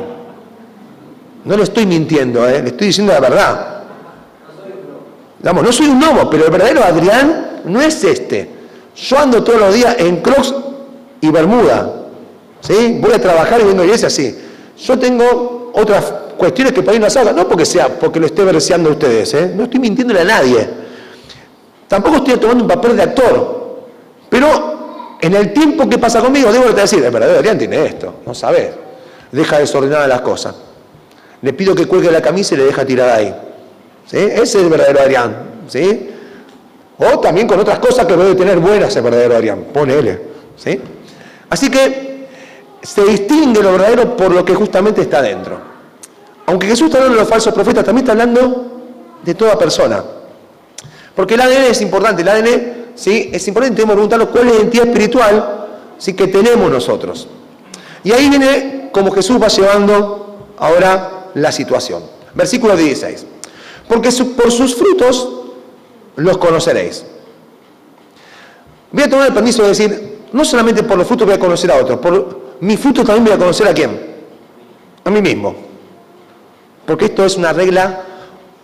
No 1.44 1.56
lo 1.56 1.62
estoy 1.62 1.86
mintiendo, 1.86 2.48
¿eh? 2.48 2.62
le 2.62 2.68
estoy 2.68 2.88
diciendo 2.88 3.12
la 3.12 3.20
verdad. 3.20 3.82
Vamos, 5.42 5.64
no 5.64 5.72
soy 5.72 5.86
un 5.86 5.98
gnomo, 5.98 6.30
pero 6.30 6.44
el 6.44 6.50
verdadero 6.50 6.84
Adrián 6.84 7.51
no 7.64 7.80
es 7.80 8.02
este. 8.04 8.48
Yo 8.96 9.18
ando 9.18 9.42
todos 9.42 9.60
los 9.60 9.74
días 9.74 9.96
en 9.98 10.16
crocs 10.20 10.54
y 11.20 11.30
bermuda. 11.30 12.02
¿sí? 12.60 12.98
Voy 13.00 13.12
a 13.12 13.20
trabajar 13.20 13.60
y 13.60 13.64
vengo 13.64 13.84
iglesia 13.84 14.08
así. 14.08 14.38
Yo 14.78 14.98
tengo 14.98 15.70
otras 15.74 16.12
cuestiones 16.36 16.72
que 16.72 16.82
por 16.82 16.92
ahí 16.94 17.00
no 17.00 17.06
no 17.32 17.48
porque 17.48 17.64
sea, 17.64 17.88
porque 17.88 18.18
lo 18.18 18.26
esté 18.26 18.44
verseando 18.44 18.90
a 18.90 18.92
ustedes, 18.92 19.32
¿eh? 19.34 19.52
no 19.54 19.64
estoy 19.64 19.80
mintiéndole 19.80 20.20
a 20.20 20.24
nadie. 20.24 20.68
Tampoco 21.88 22.16
estoy 22.16 22.36
tomando 22.36 22.64
un 22.64 22.68
papel 22.68 22.96
de 22.96 23.02
actor. 23.02 23.62
Pero 24.28 25.16
en 25.20 25.34
el 25.34 25.52
tiempo 25.52 25.88
que 25.88 25.98
pasa 25.98 26.20
conmigo, 26.20 26.50
debo 26.50 26.70
decir, 26.70 27.04
el 27.04 27.10
verdadero 27.10 27.38
Adrián 27.38 27.58
tiene 27.58 27.84
esto, 27.84 28.14
no 28.26 28.34
sabes. 28.34 28.70
Deja 29.30 29.58
desordenadas 29.58 30.08
las 30.08 30.22
cosas. 30.22 30.54
Le 31.42 31.52
pido 31.52 31.74
que 31.74 31.86
cuelgue 31.86 32.10
la 32.10 32.22
camisa 32.22 32.54
y 32.54 32.58
le 32.58 32.64
deja 32.64 32.84
tirada 32.84 33.16
ahí. 33.16 33.34
¿Sí? 34.06 34.16
Ese 34.16 34.42
es 34.42 34.54
el 34.56 34.68
verdadero 34.68 35.00
Adrián. 35.00 35.36
¿Sí? 35.68 36.11
O 37.02 37.18
también 37.18 37.48
con 37.48 37.58
otras 37.58 37.78
cosas 37.78 38.06
que 38.06 38.16
debe 38.16 38.34
tener 38.34 38.58
buenas 38.58 38.94
el 38.94 39.02
verdadero 39.02 39.36
Adrián. 39.36 39.66
Ponele. 39.72 40.20
¿Sí? 40.56 40.80
Así 41.50 41.70
que 41.70 42.28
se 42.82 43.04
distingue 43.04 43.62
lo 43.62 43.72
verdadero 43.72 44.16
por 44.16 44.32
lo 44.32 44.44
que 44.44 44.54
justamente 44.54 45.02
está 45.02 45.20
dentro. 45.22 45.58
Aunque 46.46 46.66
Jesús 46.66 46.86
está 46.86 46.98
hablando 46.98 47.16
de 47.16 47.22
los 47.22 47.28
falsos 47.30 47.54
profetas, 47.54 47.84
también 47.84 48.04
está 48.04 48.12
hablando 48.12 48.82
de 49.22 49.34
toda 49.34 49.58
persona. 49.58 50.02
Porque 51.14 51.34
el 51.34 51.40
ADN 51.40 51.64
es 51.70 51.80
importante, 51.80 52.22
el 52.22 52.28
ADN 52.28 52.72
¿sí? 52.94 53.30
es 53.32 53.46
importante, 53.48 53.76
tenemos 53.76 53.94
que 53.94 53.96
preguntarnos 53.96 54.28
cuál 54.28 54.46
es 54.46 54.52
la 54.52 54.58
identidad 54.60 54.86
espiritual 54.88 55.66
¿sí? 55.98 56.14
que 56.14 56.28
tenemos 56.28 56.70
nosotros. 56.70 57.28
Y 58.04 58.12
ahí 58.12 58.28
viene 58.28 58.90
como 58.92 59.12
Jesús 59.12 59.40
va 59.40 59.48
llevando 59.48 60.46
ahora 60.58 61.30
la 61.34 61.52
situación. 61.52 62.02
Versículo 62.34 62.76
16. 62.76 63.26
Porque 63.88 64.10
por 64.36 64.50
sus 64.50 64.74
frutos 64.74 65.41
los 66.16 66.38
conoceréis. 66.38 67.04
Voy 68.90 69.04
a 69.04 69.10
tomar 69.10 69.28
el 69.28 69.34
permiso 69.34 69.62
de 69.62 69.68
decir, 69.68 70.18
no 70.32 70.44
solamente 70.44 70.82
por 70.82 70.98
los 70.98 71.06
frutos 71.06 71.26
voy 71.26 71.36
a 71.36 71.38
conocer 71.38 71.70
a 71.70 71.76
otros, 71.76 71.98
por 71.98 72.56
mis 72.60 72.78
frutos 72.78 73.04
también 73.04 73.24
voy 73.24 73.34
a 73.34 73.38
conocer 73.38 73.68
a 73.68 73.74
quién. 73.74 74.12
A 75.04 75.10
mí 75.10 75.20
mismo. 75.20 75.54
Porque 76.86 77.06
esto 77.06 77.24
es 77.24 77.36
una 77.36 77.52
regla 77.52 78.02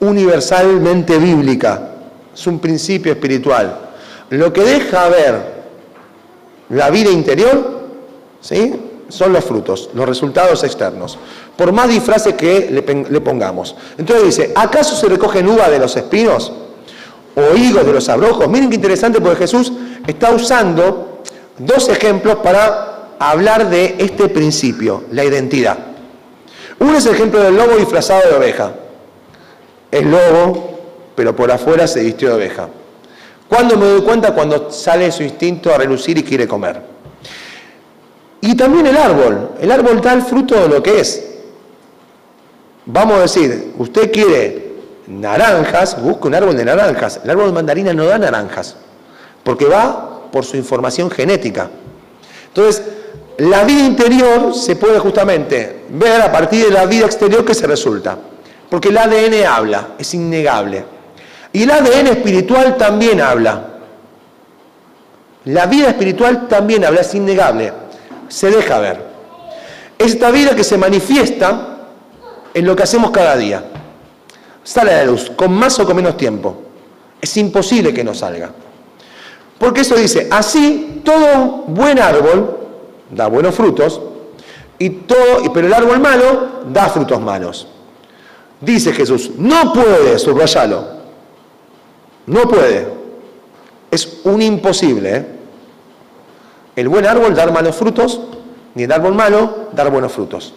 universalmente 0.00 1.18
bíblica 1.18 1.88
es 2.38 2.46
un 2.46 2.60
principio 2.60 3.12
espiritual. 3.12 3.90
Lo 4.30 4.52
que 4.52 4.62
deja 4.62 5.08
ver 5.08 5.58
la 6.68 6.88
vida 6.90 7.10
interior, 7.10 7.80
¿sí? 8.40 8.74
Son 9.08 9.32
los 9.32 9.44
frutos, 9.44 9.90
los 9.94 10.06
resultados 10.06 10.62
externos. 10.62 11.18
Por 11.56 11.72
más 11.72 11.88
disfraces 11.88 12.34
que 12.34 12.70
le, 12.70 13.20
pongamos. 13.20 13.74
Entonces 13.96 14.26
dice, 14.26 14.52
¿acaso 14.54 14.94
se 14.94 15.08
recogen 15.08 15.48
uva 15.48 15.68
de 15.68 15.78
los 15.78 15.96
espinos? 15.96 16.52
¿O 17.34 17.56
higos 17.56 17.86
de 17.86 17.92
los 17.92 18.08
abrojos? 18.08 18.48
Miren 18.48 18.68
qué 18.68 18.76
interesante 18.76 19.20
porque 19.20 19.38
Jesús 19.38 19.72
está 20.06 20.30
usando 20.32 21.22
dos 21.58 21.88
ejemplos 21.88 22.36
para 22.36 23.14
hablar 23.18 23.68
de 23.70 23.96
este 23.98 24.28
principio, 24.28 25.04
la 25.12 25.24
identidad. 25.24 25.78
Uno 26.78 26.96
es 26.96 27.06
el 27.06 27.14
ejemplo 27.14 27.40
del 27.40 27.56
lobo 27.56 27.76
disfrazado 27.76 28.28
de 28.30 28.36
oveja. 28.36 28.72
El 29.90 30.10
lobo 30.10 30.78
pero 31.18 31.34
por 31.34 31.50
afuera 31.50 31.88
se 31.88 32.00
vistió 32.00 32.28
de 32.28 32.34
oveja. 32.36 32.68
¿Cuándo 33.48 33.76
me 33.76 33.86
doy 33.86 34.02
cuenta? 34.02 34.32
Cuando 34.34 34.70
sale 34.70 35.10
su 35.10 35.24
instinto 35.24 35.74
a 35.74 35.78
relucir 35.78 36.16
y 36.16 36.22
quiere 36.22 36.46
comer. 36.46 36.80
Y 38.40 38.54
también 38.54 38.86
el 38.86 38.96
árbol. 38.96 39.50
El 39.60 39.72
árbol 39.72 40.00
da 40.00 40.12
el 40.12 40.22
fruto 40.22 40.54
de 40.54 40.68
lo 40.68 40.80
que 40.80 41.00
es. 41.00 41.28
Vamos 42.86 43.16
a 43.16 43.22
decir, 43.22 43.74
usted 43.78 44.12
quiere 44.12 44.67
naranjas, 45.08 46.00
busca 46.00 46.28
un 46.28 46.34
árbol 46.34 46.56
de 46.56 46.64
naranjas. 46.64 47.20
El 47.24 47.30
árbol 47.30 47.46
de 47.46 47.52
mandarina 47.52 47.92
no 47.92 48.04
da 48.04 48.18
naranjas, 48.18 48.76
porque 49.42 49.64
va 49.64 50.30
por 50.30 50.44
su 50.44 50.56
información 50.56 51.10
genética. 51.10 51.70
Entonces, 52.48 52.82
la 53.38 53.64
vida 53.64 53.84
interior 53.84 54.54
se 54.54 54.76
puede 54.76 54.98
justamente 54.98 55.84
ver 55.90 56.20
a 56.20 56.30
partir 56.30 56.66
de 56.66 56.72
la 56.72 56.86
vida 56.86 57.06
exterior 57.06 57.44
que 57.44 57.54
se 57.54 57.66
resulta. 57.66 58.18
Porque 58.68 58.88
el 58.88 58.98
ADN 58.98 59.46
habla, 59.46 59.88
es 59.98 60.12
innegable. 60.12 60.84
Y 61.52 61.62
el 61.62 61.70
ADN 61.70 62.08
espiritual 62.08 62.76
también 62.76 63.20
habla. 63.20 63.64
La 65.44 65.66
vida 65.66 65.88
espiritual 65.88 66.48
también 66.48 66.84
habla, 66.84 67.00
es 67.00 67.14
innegable. 67.14 67.72
Se 68.28 68.50
deja 68.50 68.78
ver. 68.80 69.08
Esta 69.98 70.30
vida 70.30 70.54
que 70.54 70.64
se 70.64 70.76
manifiesta 70.76 71.78
en 72.52 72.66
lo 72.66 72.76
que 72.76 72.82
hacemos 72.82 73.10
cada 73.10 73.36
día. 73.36 73.64
Sale 74.68 74.92
a 74.92 74.98
la 74.98 75.04
luz, 75.06 75.30
con 75.34 75.50
más 75.54 75.78
o 75.80 75.86
con 75.86 75.96
menos 75.96 76.18
tiempo. 76.18 76.54
Es 77.22 77.34
imposible 77.38 77.94
que 77.94 78.04
no 78.04 78.12
salga. 78.12 78.50
Porque 79.58 79.80
eso 79.80 79.96
dice, 79.96 80.28
así 80.30 81.00
todo 81.02 81.64
buen 81.68 81.98
árbol 81.98 82.68
da 83.10 83.28
buenos 83.28 83.54
frutos, 83.54 83.98
y 84.78 84.90
todo, 84.90 85.50
pero 85.54 85.68
el 85.68 85.72
árbol 85.72 86.00
malo 86.00 86.48
da 86.70 86.90
frutos 86.90 87.18
malos. 87.18 87.66
Dice 88.60 88.92
Jesús, 88.92 89.30
no 89.38 89.72
puede, 89.72 90.18
subrayalo, 90.18 90.84
no 92.26 92.42
puede. 92.42 92.88
Es 93.90 94.18
un 94.24 94.42
imposible. 94.42 95.16
¿eh? 95.16 95.26
El 96.76 96.88
buen 96.90 97.06
árbol 97.06 97.34
dar 97.34 97.50
malos 97.54 97.74
frutos, 97.74 98.20
ni 98.74 98.82
el 98.82 98.92
árbol 98.92 99.14
malo 99.14 99.70
dar 99.72 99.90
buenos 99.90 100.12
frutos. 100.12 100.52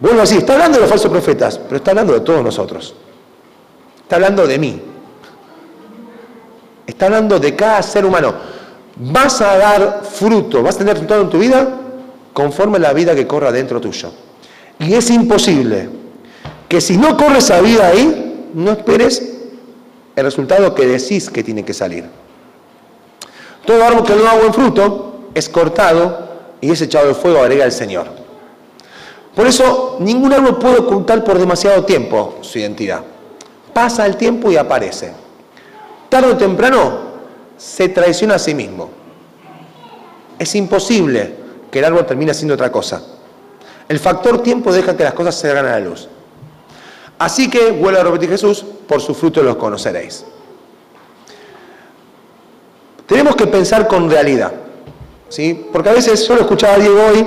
Bueno, 0.00 0.22
así, 0.22 0.38
está 0.38 0.54
hablando 0.54 0.76
de 0.76 0.82
los 0.82 0.90
falsos 0.90 1.10
profetas, 1.10 1.58
pero 1.58 1.76
está 1.76 1.92
hablando 1.92 2.12
de 2.12 2.20
todos 2.20 2.42
nosotros. 2.42 2.94
Está 4.02 4.16
hablando 4.16 4.46
de 4.46 4.58
mí. 4.58 4.82
Está 6.86 7.06
hablando 7.06 7.38
de 7.38 7.54
cada 7.54 7.82
ser 7.82 8.04
humano. 8.04 8.34
Vas 8.96 9.40
a 9.40 9.56
dar 9.56 10.02
fruto, 10.04 10.62
vas 10.62 10.76
a 10.76 10.78
tener 10.78 10.94
resultado 10.94 11.22
en 11.22 11.30
tu 11.30 11.38
vida 11.38 11.68
conforme 12.32 12.76
a 12.76 12.80
la 12.80 12.92
vida 12.92 13.14
que 13.14 13.26
corra 13.26 13.50
dentro 13.50 13.80
tuyo. 13.80 14.12
Y 14.78 14.94
es 14.94 15.10
imposible 15.10 15.88
que 16.68 16.80
si 16.80 16.96
no 16.96 17.16
corres 17.16 17.44
esa 17.44 17.60
vida 17.60 17.86
ahí, 17.86 18.50
no 18.54 18.72
esperes 18.72 19.34
el 20.16 20.24
resultado 20.24 20.74
que 20.74 20.86
decís 20.86 21.30
que 21.30 21.42
tiene 21.42 21.64
que 21.64 21.74
salir. 21.74 22.04
Todo 23.64 23.82
árbol 23.84 24.04
que 24.04 24.14
no 24.14 24.22
da 24.22 24.34
buen 24.34 24.52
fruto 24.52 25.30
es 25.34 25.48
cortado 25.48 26.28
y 26.60 26.70
es 26.70 26.80
echado 26.80 27.08
al 27.08 27.14
fuego, 27.14 27.40
agrega 27.40 27.64
el 27.64 27.72
Señor. 27.72 28.23
Por 29.34 29.46
eso, 29.46 29.96
ningún 30.00 30.32
árbol 30.32 30.58
puede 30.58 30.78
ocultar 30.78 31.24
por 31.24 31.38
demasiado 31.38 31.84
tiempo 31.84 32.36
su 32.40 32.58
identidad. 32.58 33.02
Pasa 33.72 34.06
el 34.06 34.16
tiempo 34.16 34.50
y 34.50 34.56
aparece. 34.56 35.12
Tarde 36.08 36.32
o 36.32 36.36
temprano 36.36 36.98
se 37.56 37.88
traiciona 37.88 38.36
a 38.36 38.38
sí 38.38 38.54
mismo. 38.54 38.90
Es 40.38 40.54
imposible 40.54 41.34
que 41.70 41.80
el 41.80 41.84
árbol 41.84 42.06
termine 42.06 42.32
siendo 42.32 42.54
otra 42.54 42.70
cosa. 42.70 43.02
El 43.88 43.98
factor 43.98 44.42
tiempo 44.42 44.72
deja 44.72 44.96
que 44.96 45.04
las 45.04 45.14
cosas 45.14 45.34
se 45.34 45.50
hagan 45.50 45.66
a 45.66 45.70
la 45.70 45.80
luz. 45.80 46.08
Así 47.18 47.50
que, 47.50 47.72
vuelve 47.72 48.00
a 48.00 48.04
repetir 48.04 48.30
Jesús, 48.30 48.64
por 48.86 49.00
su 49.00 49.14
fruto 49.14 49.42
los 49.42 49.56
conoceréis. 49.56 50.24
Tenemos 53.06 53.36
que 53.36 53.46
pensar 53.46 53.86
con 53.86 54.10
realidad, 54.10 54.52
¿sí? 55.28 55.68
Porque 55.72 55.90
a 55.90 55.92
veces 55.92 56.26
yo 56.26 56.34
lo 56.34 56.42
escuchaba 56.42 56.74
a 56.74 56.78
Diego 56.78 57.02
hoy 57.04 57.26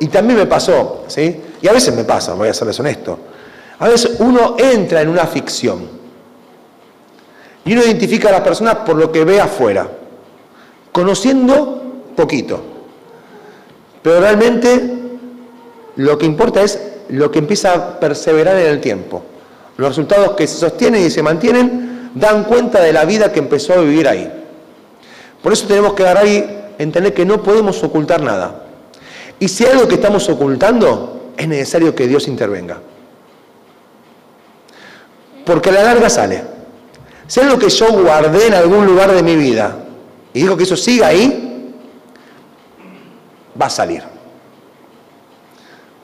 y 0.00 0.08
también 0.08 0.38
me 0.38 0.46
pasó, 0.46 1.04
¿sí? 1.06 1.40
Y 1.60 1.68
a 1.68 1.72
veces 1.72 1.94
me 1.94 2.04
pasa, 2.04 2.32
voy 2.32 2.48
a 2.48 2.54
serles 2.54 2.80
honesto. 2.80 3.18
A 3.78 3.88
veces 3.88 4.16
uno 4.18 4.56
entra 4.58 5.02
en 5.02 5.10
una 5.10 5.26
ficción 5.26 5.86
y 7.64 7.74
uno 7.74 7.82
identifica 7.82 8.30
a 8.30 8.32
las 8.32 8.40
personas 8.40 8.76
por 8.76 8.96
lo 8.96 9.12
que 9.12 9.24
ve 9.24 9.40
afuera, 9.40 9.88
conociendo 10.90 11.82
poquito. 12.16 12.62
Pero 14.02 14.20
realmente 14.20 14.96
lo 15.96 16.16
que 16.16 16.24
importa 16.24 16.62
es 16.62 16.80
lo 17.10 17.30
que 17.30 17.38
empieza 17.38 17.74
a 17.74 18.00
perseverar 18.00 18.56
en 18.56 18.68
el 18.68 18.80
tiempo. 18.80 19.22
Los 19.76 19.90
resultados 19.90 20.32
que 20.32 20.46
se 20.46 20.56
sostienen 20.56 21.04
y 21.04 21.10
se 21.10 21.22
mantienen 21.22 22.10
dan 22.14 22.44
cuenta 22.44 22.80
de 22.80 22.94
la 22.94 23.04
vida 23.04 23.32
que 23.32 23.38
empezó 23.38 23.74
a 23.74 23.82
vivir 23.82 24.08
ahí. 24.08 24.32
Por 25.42 25.52
eso 25.52 25.66
tenemos 25.66 25.92
que 25.92 26.04
agarrar 26.04 26.26
y 26.26 26.44
entender 26.78 27.12
que 27.12 27.26
no 27.26 27.42
podemos 27.42 27.82
ocultar 27.82 28.22
nada. 28.22 28.69
Y 29.40 29.48
si 29.48 29.66
algo 29.66 29.88
que 29.88 29.96
estamos 29.96 30.28
ocultando, 30.28 31.32
es 31.36 31.48
necesario 31.48 31.94
que 31.94 32.06
Dios 32.06 32.28
intervenga. 32.28 32.78
Porque 35.44 35.70
a 35.70 35.72
la 35.72 35.82
larga 35.82 36.08
sale. 36.08 36.44
Si 37.26 37.40
hay 37.40 37.46
algo 37.46 37.58
que 37.58 37.70
yo 37.70 37.90
guardé 37.92 38.48
en 38.48 38.54
algún 38.54 38.86
lugar 38.86 39.12
de 39.12 39.22
mi 39.22 39.34
vida 39.36 39.76
y 40.32 40.42
digo 40.42 40.56
que 40.56 40.64
eso 40.64 40.76
siga 40.76 41.08
ahí, 41.08 41.72
va 43.60 43.66
a 43.66 43.70
salir. 43.70 44.02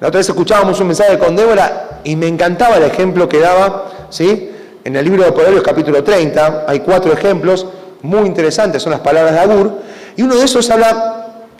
La 0.01 0.09
otra 0.09 0.19
vez 0.19 0.29
escuchábamos 0.29 0.79
un 0.81 0.89
mensaje 0.89 1.19
con 1.19 1.37
Débora 1.37 2.01
y 2.05 2.17
me 2.17 2.29
encantaba 2.29 2.77
el 2.77 2.85
ejemplo 2.85 3.29
que 3.29 3.39
daba, 3.39 3.91
¿sí? 4.11 4.51
En 4.85 4.95
el 4.95 5.05
libro 5.05 5.25
de 5.25 5.33
Proverbios 5.33 5.63
capítulo 5.63 6.05
30 6.05 6.65
hay 6.69 6.81
cuatro 6.81 7.13
ejemplos 7.13 7.67
muy 8.03 8.27
interesantes, 8.27 8.83
son 8.83 8.93
las 8.93 9.01
palabras 9.01 9.33
de 9.33 9.41
Agur, 9.41 9.79
y 10.17 10.23
uno 10.23 10.37
de 10.37 10.45
esos 10.45 10.71
habla, 10.71 11.16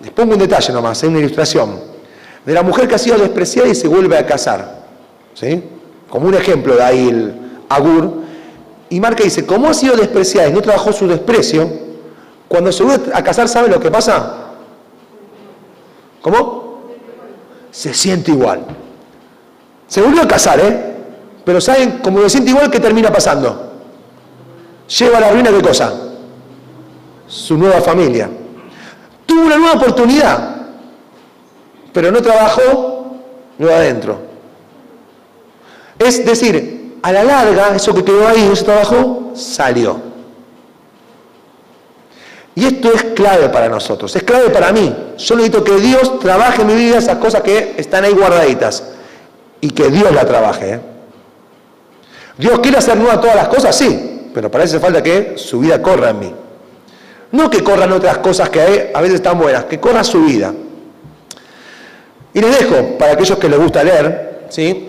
les 0.07 0.15
pongo 0.15 0.35
un 0.35 0.39
detalle 0.39 0.73
nomás, 0.73 1.03
es 1.03 1.09
una 1.09 1.19
ilustración, 1.19 1.81
de 2.45 2.55
la 2.55 2.63
mujer 2.63 2.87
que 2.87 2.95
ha 2.95 2.99
sido 2.99 3.19
despreciada 3.19 3.69
y 3.69 3.75
se 3.75 3.89
vuelve 3.89 4.17
a 4.17 4.25
casar, 4.25 4.87
¿sí? 5.35 5.65
Como 6.09 6.29
un 6.29 6.35
ejemplo 6.35 6.77
de 6.77 6.83
ahí 6.83 7.09
el 7.09 7.35
Agur, 7.69 8.23
y 8.89 9.01
marca 9.01 9.25
dice, 9.25 9.45
como 9.45 9.69
ha 9.69 9.75
sido 9.75 9.97
despreciada 9.97 10.49
y 10.49 10.53
no 10.53 10.63
trabajó 10.63 10.93
su 10.93 11.09
desprecio, 11.09 11.85
Cuando 12.47 12.71
se 12.71 12.85
vuelve 12.85 13.11
a 13.13 13.25
casar, 13.25 13.49
¿sabe 13.49 13.69
lo 13.69 13.81
que 13.81 13.91
pasa? 13.91 14.53
¿Cómo? 16.23 16.83
Se 17.73 17.93
siente 17.93 18.31
igual. 18.31 18.61
Se 19.89 20.01
volvió 20.01 20.23
a 20.23 20.29
casar, 20.29 20.61
¿eh? 20.61 20.95
Pero 21.45 21.61
¿saben? 21.61 21.99
Como 21.99 22.23
se 22.23 22.31
siente 22.31 22.51
igual, 22.51 22.71
¿qué 22.71 22.79
termina 22.79 23.13
pasando? 23.13 23.73
Lleva 24.97 25.19
a 25.19 25.23
la 25.23 25.31
ruina 25.33 25.51
qué 25.51 25.61
cosa? 25.61 25.93
Su 27.27 27.59
nueva 27.59 27.81
familia. 27.81 28.31
Tuvo 29.27 29.43
una 29.43 29.57
nueva 29.57 29.75
oportunidad, 29.75 30.57
pero 31.93 32.11
no 32.11 32.23
trabajó 32.23 32.97
no 33.59 33.69
adentro. 33.69 34.19
Es 35.99 36.25
decir, 36.25 36.99
a 37.03 37.13
la 37.13 37.25
larga, 37.25 37.75
eso 37.75 37.95
que 37.95 38.05
quedó 38.05 38.27
ahí, 38.29 38.49
ese 38.53 38.65
trabajo, 38.65 39.33
salió. 39.35 40.01
Y 42.55 42.65
esto 42.67 42.93
es 42.93 43.03
clave 43.15 43.49
para 43.51 43.69
nosotros, 43.69 44.15
es 44.17 44.23
clave 44.23 44.51
para 44.51 44.73
mí. 44.73 44.95
Yo 45.19 45.37
necesito 45.37 45.63
que 45.63 45.77
Dios 45.77 46.19
trabaje 46.21 46.63
en 46.63 46.69
mi 46.69 46.75
vida 46.75 46.99
esas 46.99 47.19
cosas 47.19 47.43
que 47.43 47.75
están 47.77 48.05
ahí 48.05 48.13
guardaditas 48.13 48.83
y 49.61 49.71
que 49.71 49.91
Dios 49.91 50.11
la 50.13 50.25
trabaje. 50.25 50.75
¿eh? 50.75 50.81
Dios 52.39 52.59
quiere 52.61 52.79
hacer 52.79 52.97
nuevas 52.97 53.21
todas 53.21 53.37
las 53.37 53.49
cosas, 53.49 53.77
sí, 53.77 54.31
pero 54.33 54.51
para 54.51 54.65
eso 54.65 54.81
falta 54.81 55.03
que 55.03 55.35
su 55.37 55.61
vida 55.61 55.83
corra 55.83 56.11
en 56.11 56.19
mí. 56.19 56.35
No 57.33 57.51
que 57.51 57.63
corran 57.63 57.93
otras 57.93 58.19
cosas 58.19 58.49
que 58.51 58.91
a 58.95 59.01
veces 59.01 59.17
están 59.17 59.39
buenas, 59.39 59.65
que 59.65 59.81
corra 59.81 60.05
su 60.05 60.25
vida. 60.25 60.53
Y 62.33 62.41
les 62.41 62.59
dejo, 62.59 62.99
para 62.99 63.13
aquellos 63.13 63.39
que 63.39 63.49
les 63.49 63.59
gusta 63.59 63.83
leer, 63.83 64.47
¿sí? 64.51 64.89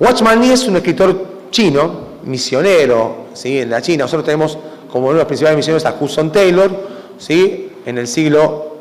Watchman 0.00 0.40
Nee 0.40 0.52
es 0.52 0.66
un 0.66 0.76
escritor 0.76 1.48
chino, 1.50 2.06
misionero, 2.24 3.26
¿sí? 3.34 3.60
En 3.60 3.70
la 3.70 3.80
China. 3.82 4.04
Nosotros 4.04 4.24
tenemos 4.24 4.58
como 4.90 5.06
uno 5.06 5.14
de 5.14 5.18
los 5.20 5.26
principales 5.26 5.56
misioneros 5.56 5.84
a 5.84 5.94
Hudson 5.98 6.32
Taylor, 6.32 6.70
¿sí? 7.18 7.72
En 7.84 7.98
el 7.98 8.06
siglo 8.06 8.76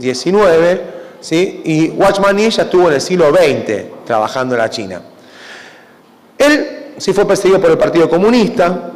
XIX, 0.00 0.32
mm, 0.32 1.20
¿sí? 1.20 1.62
Y 1.64 1.88
Watchman 1.90 2.36
Nee 2.36 2.50
ya 2.50 2.62
estuvo 2.64 2.88
en 2.88 2.94
el 2.94 3.00
siglo 3.00 3.30
XX 3.30 4.04
trabajando 4.04 4.54
en 4.54 4.60
la 4.60 4.70
China. 4.70 5.02
Él 6.38 6.94
sí 6.96 7.12
fue 7.12 7.26
perseguido 7.26 7.60
por 7.60 7.70
el 7.70 7.78
Partido 7.78 8.08
Comunista. 8.08 8.92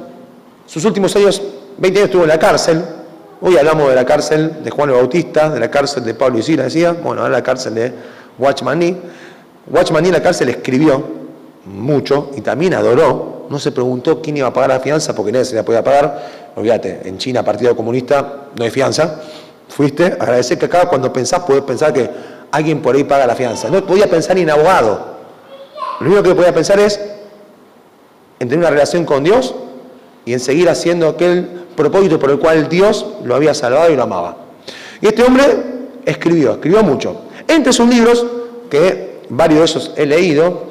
Sus 0.67 0.85
últimos 0.85 1.15
años, 1.17 1.43
20 1.77 1.99
años 1.99 2.07
estuvo 2.07 2.23
en 2.23 2.29
la 2.29 2.39
cárcel. 2.39 2.85
Hoy 3.41 3.57
hablamos 3.57 3.89
de 3.89 3.95
la 3.97 4.05
cárcel 4.05 4.63
de 4.63 4.71
Juan 4.71 4.91
el 4.91 4.95
Bautista, 4.97 5.51
de 5.51 5.61
la 5.61 5.71
cárcel 5.71 6.05
de 6.05 6.15
Pablo 6.15 6.39
Isila, 6.39 6.65
decía. 6.65 6.93
Bueno, 6.93 7.23
ahora 7.23 7.33
la 7.35 7.43
cárcel 7.43 7.75
de 7.75 7.93
Watchman 8.39 8.79
Nee. 8.79 8.97
Watchman 9.69 10.03
Nee 10.03 10.09
en 10.11 10.15
la 10.15 10.23
cárcel 10.23 10.49
escribió 10.51 11.05
mucho 11.67 12.31
y 12.37 12.41
también 12.43 12.75
adoró. 12.75 13.47
No 13.51 13.59
se 13.59 13.73
preguntó 13.73 14.23
quién 14.23 14.37
iba 14.37 14.49
a 14.49 14.53
pagar 14.53 14.71
la 14.71 14.81
fianza 14.81 15.15
porque 15.15 15.33
nadie 15.33 15.45
se 15.45 15.57
la 15.57 15.65
podía 15.65 15.83
pagar. 15.83 16.53
Olvídate, 16.55 17.01
en 17.05 17.19
China, 17.19 17.43
Partido 17.43 17.75
Comunista, 17.75 18.47
no 18.57 18.65
hay 18.65 18.71
fianza. 18.71 19.21
Fuiste, 19.69 20.05
agradecer 20.05 20.57
que 20.59 20.67
acá 20.67 20.89
cuando 20.89 21.13
pensás 21.13 21.41
podés 21.41 21.63
pensar 21.63 21.93
que 21.93 22.09
alguien 22.53 22.81
por 22.81 22.95
ahí 22.95 23.03
paga 23.03 23.27
la 23.27 23.35
fianza. 23.35 23.69
No 23.69 23.85
podía 23.85 24.09
pensar 24.09 24.37
ni 24.37 24.43
en 24.43 24.51
abogado. 24.51 25.15
Lo 26.01 26.07
único 26.07 26.23
que 26.23 26.35
podía 26.35 26.55
pensar 26.55 26.79
es 26.79 27.01
en 28.39 28.49
tener 28.49 28.59
una 28.59 28.71
relación 28.71 29.05
con 29.05 29.25
Dios 29.25 29.55
y 30.25 30.33
en 30.33 30.41
seguir 30.41 30.69
haciendo 30.69 31.09
aquel 31.09 31.49
propósito 31.77 32.19
por 32.19 32.31
el 32.31 32.39
cual 32.39 32.69
Dios 32.69 33.07
lo 33.25 33.35
había 33.35 33.55
salvado 33.55 33.93
y 33.93 33.97
lo 33.97 34.05
amaba. 34.05 34.37
Y 35.01 35.07
este 35.07 35.23
hombre 35.23 35.45
escribió, 36.05 36.53
escribió 36.53 36.83
mucho. 36.83 37.23
Entre 37.47 37.73
sus 37.73 37.89
libros, 37.89 38.25
que 38.71 39.21
varios 39.29 39.59
de 39.61 39.65
esos 39.65 39.93
he 39.97 40.07
leído, 40.07 40.65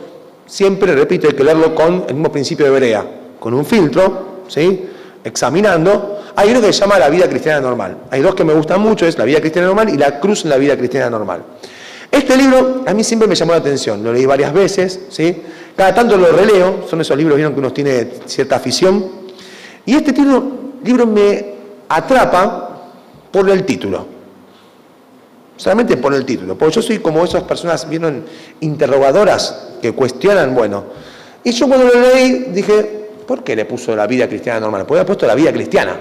siempre, 0.46 0.96
repito, 0.96 1.28
hay 1.28 1.34
que 1.34 1.44
leerlo 1.44 1.76
con 1.76 2.06
el 2.08 2.16
mismo 2.16 2.32
principio 2.32 2.66
de 2.66 2.72
Berea, 2.72 3.06
con 3.40 3.54
un 3.54 3.66
filtro, 3.66 4.44
¿sí? 4.48 4.90
examinando. 5.24 6.20
Hay 6.36 6.50
uno 6.50 6.62
que 6.62 6.74
se 6.74 6.80
llama 6.80 6.98
La 6.98 7.10
vida 7.10 7.28
cristiana 7.30 7.62
normal. 7.62 7.98
Hay 8.10 8.22
dos 8.22 8.34
que 8.36 8.44
me 8.44 8.54
gustan 8.54 8.82
mucho, 8.82 9.06
es 9.06 9.18
La 9.18 9.26
vida 9.26 9.40
cristiana 9.40 9.68
normal 9.68 9.90
y 9.90 9.98
La 9.98 10.20
cruz 10.20 10.44
en 10.44 10.50
la 10.50 10.58
vida 10.58 10.76
cristiana 10.78 11.10
normal. 11.10 11.44
Este 12.12 12.38
libro 12.38 12.84
a 12.86 12.94
mí 12.94 13.04
siempre 13.04 13.28
me 13.28 13.36
llamó 13.36 13.54
la 13.54 13.58
atención, 13.58 14.04
lo 14.04 14.14
leí 14.14 14.28
varias 14.28 14.54
veces, 14.54 15.00
¿sí? 15.10 15.42
cada 15.76 15.96
tanto 15.96 16.16
lo 16.16 16.32
releo, 16.32 16.86
son 16.88 17.02
esos 17.02 17.18
libros 17.18 17.38
que 17.38 17.60
uno 17.60 17.74
tiene 17.74 18.08
cierta 18.28 18.58
afición, 18.58 19.23
y 19.86 19.96
este 19.96 20.14
libro, 20.14 21.06
me 21.06 21.54
atrapa 21.90 22.70
por 23.32 23.50
el 23.50 23.66
título, 23.66 24.06
solamente 25.58 25.98
por 25.98 26.14
el 26.14 26.26
título, 26.26 26.58
porque 26.58 26.76
yo 26.76 26.82
soy 26.82 27.00
como 27.00 27.24
esas 27.24 27.44
personas, 27.44 27.88
vieron, 27.90 28.24
interrogadoras 28.62 29.72
que 29.82 29.92
cuestionan, 29.94 30.56
bueno, 30.56 30.86
y 31.44 31.52
yo 31.52 31.68
cuando 31.68 31.88
lo 31.88 32.00
leí 32.00 32.46
dije, 32.54 33.10
¿por 33.28 33.44
qué 33.44 33.56
le 33.56 33.66
puso 33.66 33.96
la 33.96 34.08
vida 34.08 34.28
cristiana 34.28 34.62
normal? 34.62 34.86
Porque 34.86 35.02
ha 35.02 35.06
puesto 35.06 35.28
la 35.28 35.36
vida 35.36 35.52
cristiana. 35.52 36.00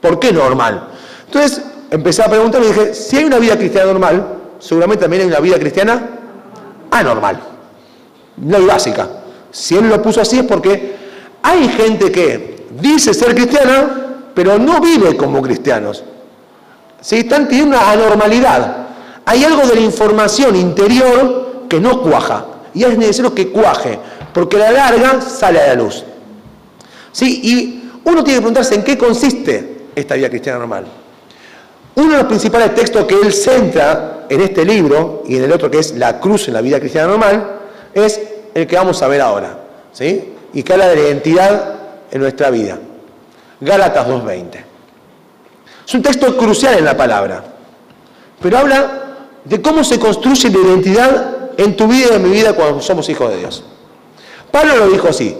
¿Por 0.00 0.18
qué 0.18 0.32
normal? 0.32 0.88
Entonces, 1.26 1.62
empecé 1.90 2.22
a 2.22 2.28
preguntar 2.28 2.62
y 2.62 2.66
dije, 2.66 2.94
si 2.94 3.16
hay 3.16 3.24
una 3.24 3.38
vida 3.38 3.56
cristiana 3.56 3.92
normal, 3.92 4.26
seguramente 4.58 5.02
también 5.02 5.22
hay 5.22 5.28
una 5.28 5.40
vida 5.40 5.58
cristiana 5.58 6.08
anormal, 6.90 7.40
no 8.36 8.56
hay 8.56 8.64
básica. 8.64 9.08
Si 9.50 9.76
él 9.76 9.88
lo 9.88 10.00
puso 10.00 10.20
así 10.20 10.38
es 10.38 10.44
porque 10.44 10.99
hay 11.42 11.68
gente 11.68 12.10
que 12.10 12.66
dice 12.80 13.14
ser 13.14 13.34
cristiana, 13.34 14.30
pero 14.34 14.58
no 14.58 14.80
vive 14.80 15.16
como 15.16 15.42
cristianos. 15.42 16.04
¿Sí? 17.00 17.18
Están 17.18 17.48
teniendo 17.48 17.76
una 17.76 17.90
anormalidad. 17.90 18.86
Hay 19.24 19.44
algo 19.44 19.66
de 19.66 19.74
la 19.74 19.80
información 19.80 20.56
interior 20.56 21.64
que 21.68 21.80
no 21.80 22.02
cuaja. 22.02 22.46
Y 22.74 22.84
es 22.84 22.96
necesario 22.96 23.34
que 23.34 23.50
cuaje, 23.50 23.98
porque 24.32 24.56
a 24.56 24.70
la 24.70 24.72
larga 24.72 25.20
sale 25.20 25.60
a 25.60 25.68
la 25.68 25.74
luz. 25.74 26.04
¿Sí? 27.12 27.40
Y 27.42 27.90
uno 28.04 28.22
tiene 28.22 28.38
que 28.38 28.42
preguntarse 28.42 28.74
en 28.74 28.84
qué 28.84 28.96
consiste 28.96 29.86
esta 29.94 30.14
vida 30.14 30.28
cristiana 30.28 30.58
normal. 30.58 30.86
Uno 31.96 32.12
de 32.12 32.18
los 32.18 32.26
principales 32.26 32.74
textos 32.74 33.04
que 33.04 33.14
él 33.14 33.32
centra 33.32 34.26
en 34.28 34.40
este 34.40 34.64
libro 34.64 35.24
y 35.26 35.36
en 35.36 35.44
el 35.44 35.52
otro 35.52 35.70
que 35.70 35.78
es 35.80 35.92
La 35.96 36.20
cruz 36.20 36.46
en 36.48 36.54
la 36.54 36.60
vida 36.60 36.78
cristiana 36.78 37.08
normal 37.08 37.60
es 37.92 38.20
el 38.54 38.66
que 38.66 38.76
vamos 38.76 39.02
a 39.02 39.08
ver 39.08 39.20
ahora, 39.20 39.58
¿sí? 39.92 40.34
Y 40.52 40.62
que 40.62 40.72
habla 40.72 40.88
de 40.88 40.96
la 40.96 41.02
identidad 41.02 41.74
en 42.10 42.20
nuestra 42.20 42.50
vida. 42.50 42.78
Gálatas 43.60 44.06
2.20. 44.06 44.64
Es 45.86 45.94
un 45.94 46.02
texto 46.02 46.36
crucial 46.36 46.78
en 46.78 46.84
la 46.84 46.96
palabra, 46.96 47.44
pero 48.40 48.58
habla 48.58 49.16
de 49.44 49.60
cómo 49.60 49.82
se 49.84 49.98
construye 49.98 50.48
la 50.50 50.58
identidad 50.58 51.36
en 51.56 51.76
tu 51.76 51.86
vida 51.88 52.08
y 52.12 52.16
en 52.16 52.22
mi 52.22 52.30
vida 52.30 52.52
cuando 52.52 52.80
somos 52.80 53.08
hijos 53.08 53.30
de 53.30 53.38
Dios. 53.38 53.64
Pablo 54.50 54.76
lo 54.76 54.88
dijo 54.88 55.08
así, 55.08 55.36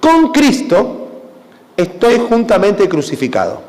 con 0.00 0.32
Cristo 0.32 1.08
estoy 1.76 2.18
juntamente 2.28 2.88
crucificado. 2.88 3.60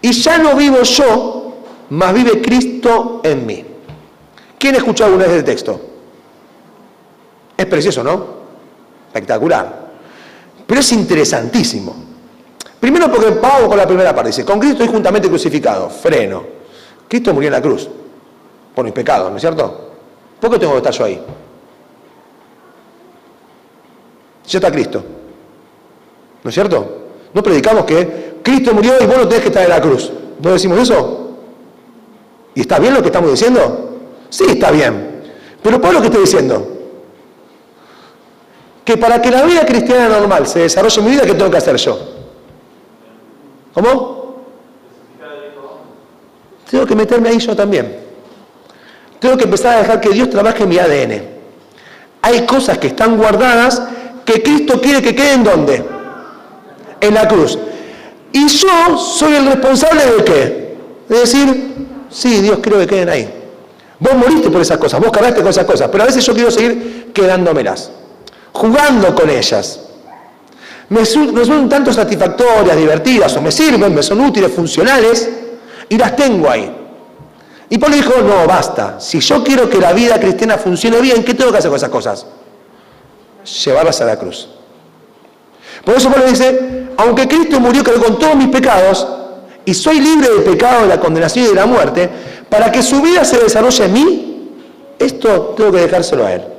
Y 0.00 0.12
ya 0.12 0.38
no 0.38 0.54
vivo 0.54 0.82
yo, 0.82 1.54
mas 1.90 2.12
vive 2.12 2.42
Cristo 2.42 3.20
en 3.24 3.46
mí. 3.46 3.64
¿Quién 4.58 4.74
ha 4.74 4.78
escuchado 4.78 5.10
alguna 5.10 5.26
vez 5.26 5.38
el 5.38 5.44
texto? 5.44 5.80
Es 7.56 7.66
precioso, 7.66 8.02
¿no? 8.02 8.35
Espectacular. 9.16 9.86
Pero 10.66 10.80
es 10.80 10.92
interesantísimo. 10.92 11.94
Primero 12.78 13.10
porque 13.10 13.32
Pablo 13.32 13.68
con 13.68 13.78
la 13.78 13.86
primera 13.86 14.14
parte 14.14 14.28
dice, 14.28 14.44
con 14.44 14.58
Cristo 14.58 14.82
estoy 14.82 14.92
juntamente 14.92 15.28
crucificado. 15.28 15.88
Freno. 15.88 16.44
Cristo 17.08 17.32
murió 17.32 17.48
en 17.48 17.52
la 17.54 17.62
cruz 17.62 17.88
por 18.74 18.84
mis 18.84 18.92
pecados, 18.92 19.30
¿no 19.30 19.36
es 19.36 19.40
cierto? 19.40 19.90
¿Por 20.38 20.50
qué 20.50 20.58
tengo 20.58 20.72
que 20.72 20.78
estar 20.78 20.92
yo 20.92 21.04
ahí? 21.04 21.22
Ya 24.48 24.58
está 24.58 24.70
Cristo. 24.70 25.02
¿No 26.44 26.50
es 26.50 26.54
cierto? 26.54 27.06
No 27.32 27.42
predicamos 27.42 27.84
que 27.86 28.40
Cristo 28.42 28.74
murió 28.74 28.94
y 29.00 29.06
vos 29.06 29.16
no 29.16 29.28
tenés 29.28 29.42
que 29.42 29.48
estar 29.48 29.62
en 29.62 29.70
la 29.70 29.80
cruz. 29.80 30.12
¿No 30.42 30.52
decimos 30.52 30.78
eso? 30.78 31.38
¿Y 32.54 32.60
está 32.60 32.78
bien 32.78 32.92
lo 32.92 33.00
que 33.00 33.06
estamos 33.06 33.30
diciendo? 33.30 33.98
Sí, 34.28 34.44
está 34.46 34.70
bien. 34.70 35.22
Pero 35.62 35.80
por 35.80 35.94
lo 35.94 36.00
que 36.00 36.06
estoy 36.08 36.20
diciendo, 36.20 36.75
que 38.86 38.96
para 38.96 39.20
que 39.20 39.32
la 39.32 39.42
vida 39.42 39.66
cristiana 39.66 40.08
normal 40.08 40.46
se 40.46 40.60
desarrolle 40.60 41.00
en 41.00 41.04
mi 41.04 41.10
vida, 41.10 41.22
¿qué 41.22 41.34
tengo 41.34 41.50
que 41.50 41.56
hacer 41.56 41.76
yo? 41.76 41.98
¿Cómo? 43.74 44.36
Tengo 46.70 46.86
que 46.86 46.94
meterme 46.94 47.30
ahí 47.30 47.38
yo 47.38 47.56
también. 47.56 47.96
Tengo 49.18 49.36
que 49.36 49.44
empezar 49.44 49.74
a 49.74 49.78
dejar 49.78 50.00
que 50.00 50.10
Dios 50.10 50.30
trabaje 50.30 50.62
en 50.62 50.68
mi 50.68 50.78
ADN. 50.78 51.22
Hay 52.22 52.46
cosas 52.46 52.78
que 52.78 52.86
están 52.86 53.16
guardadas 53.16 53.82
que 54.24 54.40
Cristo 54.40 54.80
quiere 54.80 55.02
que 55.02 55.16
queden 55.16 55.42
¿dónde? 55.42 55.84
En 57.00 57.12
la 57.12 57.26
cruz. 57.26 57.58
Y 58.32 58.46
yo 58.46 58.96
soy 58.98 59.34
el 59.34 59.46
responsable 59.46 60.06
de 60.16 60.24
qué? 60.24 60.76
De 61.08 61.18
decir, 61.18 61.88
sí, 62.08 62.40
Dios 62.40 62.60
quiero 62.62 62.78
que 62.78 62.86
queden 62.86 63.08
ahí. 63.08 63.28
Vos 63.98 64.14
moriste 64.14 64.48
por 64.48 64.60
esas 64.60 64.78
cosas, 64.78 65.00
vos 65.00 65.10
cargaste 65.10 65.40
con 65.40 65.50
esas 65.50 65.64
cosas, 65.64 65.88
pero 65.90 66.04
a 66.04 66.06
veces 66.06 66.24
yo 66.24 66.34
quiero 66.34 66.52
seguir 66.52 67.10
quedándomelas, 67.12 67.90
jugando 68.56 69.14
con 69.14 69.28
ellas. 69.30 69.80
Me, 70.88 71.04
son 71.04 71.68
tanto 71.68 71.92
satisfactorias, 71.92 72.76
divertidas, 72.76 73.36
o 73.36 73.42
me 73.42 73.50
sirven, 73.50 73.94
me 73.94 74.02
son 74.02 74.20
útiles, 74.20 74.52
funcionales, 74.52 75.28
y 75.88 75.96
las 75.96 76.16
tengo 76.16 76.48
ahí. 76.48 76.74
Y 77.68 77.78
Pablo 77.78 77.96
dijo, 77.96 78.12
no, 78.22 78.46
basta. 78.46 79.00
Si 79.00 79.20
yo 79.20 79.42
quiero 79.42 79.68
que 79.68 79.78
la 79.78 79.92
vida 79.92 80.18
cristiana 80.20 80.56
funcione 80.56 81.00
bien, 81.00 81.24
¿qué 81.24 81.34
tengo 81.34 81.50
que 81.50 81.58
hacer 81.58 81.70
con 81.70 81.76
esas 81.76 81.90
cosas? 81.90 82.26
Llevarlas 83.64 84.00
a 84.00 84.04
la 84.04 84.18
cruz. 84.18 84.48
Por 85.84 85.96
eso 85.96 86.10
Pablo 86.10 86.26
dice, 86.26 86.86
aunque 86.96 87.28
Cristo 87.28 87.60
murió 87.60 87.82
con 87.84 88.18
todos 88.18 88.36
mis 88.36 88.48
pecados, 88.48 89.06
y 89.64 89.74
soy 89.74 90.00
libre 90.00 90.28
del 90.28 90.44
pecado, 90.44 90.82
de 90.82 90.88
la 90.88 91.00
condenación 91.00 91.46
y 91.46 91.48
de 91.48 91.54
la 91.54 91.66
muerte, 91.66 92.08
para 92.48 92.70
que 92.70 92.82
su 92.82 93.02
vida 93.02 93.24
se 93.24 93.38
desarrolle 93.38 93.84
en 93.84 93.92
mí, 93.92 94.50
esto 94.98 95.54
tengo 95.56 95.72
que 95.72 95.80
dejárselo 95.80 96.24
a 96.24 96.32
Él. 96.34 96.55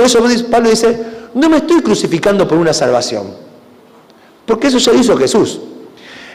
Por 0.00 0.06
eso 0.06 0.46
Pablo 0.50 0.70
dice, 0.70 0.98
no 1.34 1.50
me 1.50 1.58
estoy 1.58 1.82
crucificando 1.82 2.48
por 2.48 2.56
una 2.56 2.72
salvación, 2.72 3.34
porque 4.46 4.68
eso 4.68 4.78
ya 4.78 4.94
hizo 4.94 5.14
Jesús. 5.14 5.60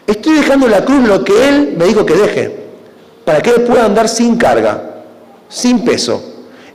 Estoy 0.05 0.35
dejando 0.35 0.67
la 0.67 0.85
cruz 0.85 1.07
lo 1.07 1.23
que 1.23 1.49
Él 1.49 1.73
me 1.75 1.85
dijo 1.85 2.05
que 2.05 2.13
deje, 2.13 2.55
para 3.25 3.41
que 3.41 3.49
Él 3.49 3.63
pueda 3.63 3.85
andar 3.85 4.07
sin 4.07 4.37
carga, 4.37 5.01
sin 5.49 5.83
peso, 5.83 6.21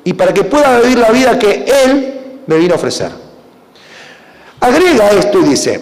y 0.03 0.14
para 0.14 0.35
que 0.35 0.42
pueda 0.42 0.81
vivir 0.81 0.98
la 0.98 1.11
vida 1.11 1.38
que 1.38 1.64
Él 1.85 2.22
me 2.48 2.57
vino 2.59 2.74
a 2.74 2.76
ofrecer. 2.76 3.12
Agrega 4.59 5.11
esto 5.11 5.38
y 5.38 5.44
dice, 5.44 5.81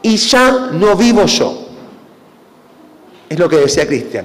y 0.00 0.16
ya 0.16 0.70
no 0.72 0.96
vivo 0.96 1.26
yo. 1.26 1.66
Es 3.28 3.38
lo 3.38 3.46
que 3.46 3.56
decía 3.56 3.86
Cristian. 3.86 4.24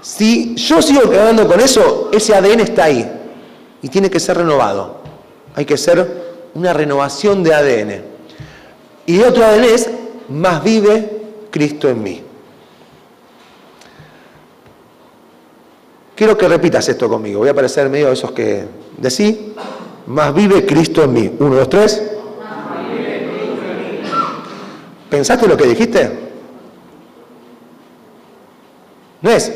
Si 0.00 0.54
yo 0.54 0.80
sigo 0.80 1.10
quedando 1.10 1.48
con 1.48 1.58
eso, 1.58 2.08
ese 2.12 2.36
ADN 2.36 2.60
está 2.60 2.84
ahí 2.84 3.04
y 3.82 3.88
tiene 3.88 4.08
que 4.08 4.20
ser 4.20 4.36
renovado. 4.36 4.99
Hay 5.54 5.64
que 5.64 5.76
ser 5.76 6.50
una 6.54 6.72
renovación 6.72 7.42
de 7.42 7.54
ADN. 7.54 8.02
Y 9.06 9.20
otro 9.20 9.44
ADN 9.44 9.64
es, 9.64 9.90
más 10.28 10.62
vive 10.62 11.22
Cristo 11.50 11.88
en 11.88 12.02
mí. 12.02 12.22
Quiero 16.14 16.36
que 16.36 16.48
repitas 16.48 16.88
esto 16.88 17.08
conmigo. 17.08 17.40
Voy 17.40 17.48
a 17.48 17.52
aparecer 17.52 17.86
en 17.86 17.92
medio 17.92 18.08
de 18.08 18.12
esos 18.12 18.32
que 18.32 18.64
decís. 18.98 19.36
Más 20.06 20.34
vive 20.34 20.66
Cristo 20.66 21.02
en 21.02 21.12
mí. 21.12 21.32
Uno, 21.38 21.56
dos, 21.56 21.68
tres. 21.68 22.02
¿Pensaste 25.08 25.48
lo 25.48 25.56
que 25.56 25.66
dijiste? 25.66 26.10
No 29.22 29.30
es, 29.30 29.52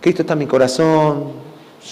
Cristo 0.00 0.22
está 0.22 0.32
en 0.34 0.38
mi 0.38 0.46
corazón, 0.46 1.32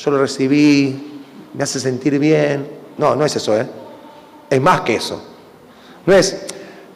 yo 0.05 0.11
lo 0.11 0.19
recibí, 0.19 1.21
me 1.53 1.65
hace 1.65 1.81
sentir 1.81 2.19
bien. 2.19 2.82
No, 3.03 3.17
no 3.17 3.25
es 3.25 3.35
eso, 3.35 3.59
¿eh? 3.59 3.67
Es 4.49 4.61
más 4.61 4.83
que 4.83 4.95
eso. 4.95 5.21
No 6.07 6.15
es, 6.15 6.47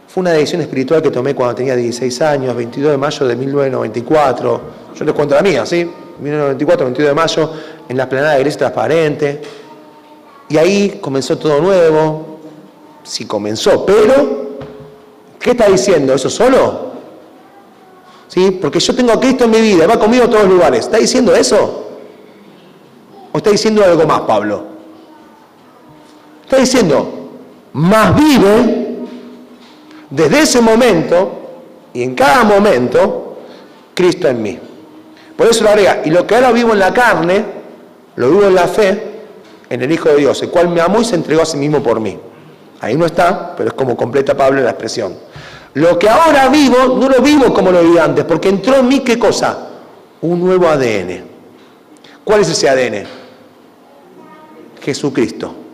fue 0.06 0.20
una 0.20 0.30
decisión 0.30 0.60
espiritual 0.60 1.02
que 1.02 1.10
tomé 1.10 1.34
cuando 1.34 1.56
tenía 1.56 1.74
16 1.74 2.22
años, 2.22 2.54
22 2.54 2.92
de 2.92 2.96
mayo 2.96 3.26
de 3.26 3.34
1994. 3.34 4.60
Yo 4.94 5.04
les 5.04 5.12
cuento 5.12 5.34
la 5.34 5.42
mía, 5.42 5.66
¿sí? 5.66 5.78
1994, 5.84 6.86
22 6.86 7.08
de 7.08 7.14
mayo, 7.14 7.50
en 7.88 7.96
la 7.96 8.04
esplanada 8.04 8.34
de 8.34 8.38
Iglesia 8.38 8.58
Transparente. 8.58 9.42
Y 10.48 10.56
ahí 10.56 11.00
comenzó 11.00 11.36
todo 11.36 11.60
nuevo. 11.60 12.38
Sí 13.02 13.24
comenzó, 13.24 13.84
pero 13.84 14.58
¿qué 15.40 15.50
está 15.50 15.66
diciendo? 15.66 16.14
¿Eso 16.14 16.30
solo? 16.30 16.92
¿Sí? 18.28 18.52
Porque 18.62 18.78
yo 18.78 18.94
tengo 18.94 19.10
a 19.10 19.18
Cristo 19.18 19.42
en 19.42 19.50
mi 19.50 19.60
vida, 19.60 19.88
va 19.88 19.98
conmigo 19.98 20.26
a 20.26 20.30
todos 20.30 20.44
los 20.44 20.52
lugares. 20.52 20.84
¿Está 20.84 20.98
diciendo 20.98 21.34
eso? 21.34 21.84
¿O 23.32 23.38
está 23.38 23.50
diciendo 23.50 23.82
algo 23.82 24.06
más, 24.06 24.20
Pablo? 24.20 24.75
Está 26.46 26.58
diciendo, 26.58 27.28
más 27.72 28.14
vive 28.14 28.98
desde 30.08 30.42
ese 30.42 30.60
momento 30.60 31.32
y 31.92 32.04
en 32.04 32.14
cada 32.14 32.44
momento, 32.44 33.38
Cristo 33.92 34.28
en 34.28 34.42
mí. 34.42 34.56
Por 35.36 35.48
eso 35.48 35.64
lo 35.64 35.70
agrega, 35.70 36.02
y 36.04 36.10
lo 36.10 36.24
que 36.24 36.36
ahora 36.36 36.52
vivo 36.52 36.72
en 36.72 36.78
la 36.78 36.94
carne, 36.94 37.44
lo 38.14 38.30
vivo 38.30 38.44
en 38.44 38.54
la 38.54 38.68
fe, 38.68 39.02
en 39.68 39.82
el 39.82 39.90
Hijo 39.90 40.08
de 40.10 40.18
Dios, 40.18 40.40
el 40.40 40.50
cual 40.50 40.68
me 40.68 40.80
amó 40.80 41.00
y 41.00 41.04
se 41.04 41.16
entregó 41.16 41.42
a 41.42 41.46
sí 41.46 41.56
mismo 41.56 41.82
por 41.82 41.98
mí. 41.98 42.16
Ahí 42.80 42.94
no 42.96 43.06
está, 43.06 43.56
pero 43.56 43.70
es 43.70 43.74
como 43.74 43.96
completa 43.96 44.36
Pablo 44.36 44.62
la 44.62 44.70
expresión. 44.70 45.16
Lo 45.74 45.98
que 45.98 46.08
ahora 46.08 46.48
vivo, 46.48 46.96
no 46.96 47.08
lo 47.08 47.20
vivo 47.20 47.52
como 47.52 47.72
lo 47.72 47.82
viví 47.82 47.98
antes, 47.98 48.24
porque 48.24 48.50
entró 48.50 48.76
en 48.76 48.86
mí 48.86 49.00
qué 49.00 49.18
cosa? 49.18 49.66
Un 50.20 50.38
nuevo 50.38 50.68
ADN. 50.68 51.24
¿Cuál 52.22 52.42
es 52.42 52.50
ese 52.50 52.68
ADN? 52.68 53.04
Jesucristo. 54.80 55.65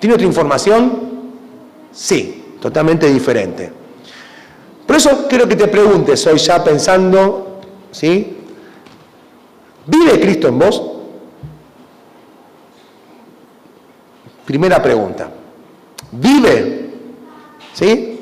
¿Tiene 0.00 0.14
otra 0.14 0.26
información? 0.26 1.08
Sí 1.92 2.38
totalmente 2.60 3.06
diferente. 3.12 3.72
Por 4.86 4.96
eso 4.96 5.26
quiero 5.28 5.46
que 5.48 5.56
te 5.56 5.68
preguntes 5.68 6.26
hoy 6.26 6.38
ya 6.38 6.62
pensando, 6.64 7.60
¿sí? 7.90 8.36
¿Vive 9.86 10.20
Cristo 10.20 10.48
en 10.48 10.58
vos? 10.58 10.82
Primera 14.44 14.82
pregunta. 14.82 15.30
¿Vive? 16.12 16.90
¿Sí? 17.74 18.18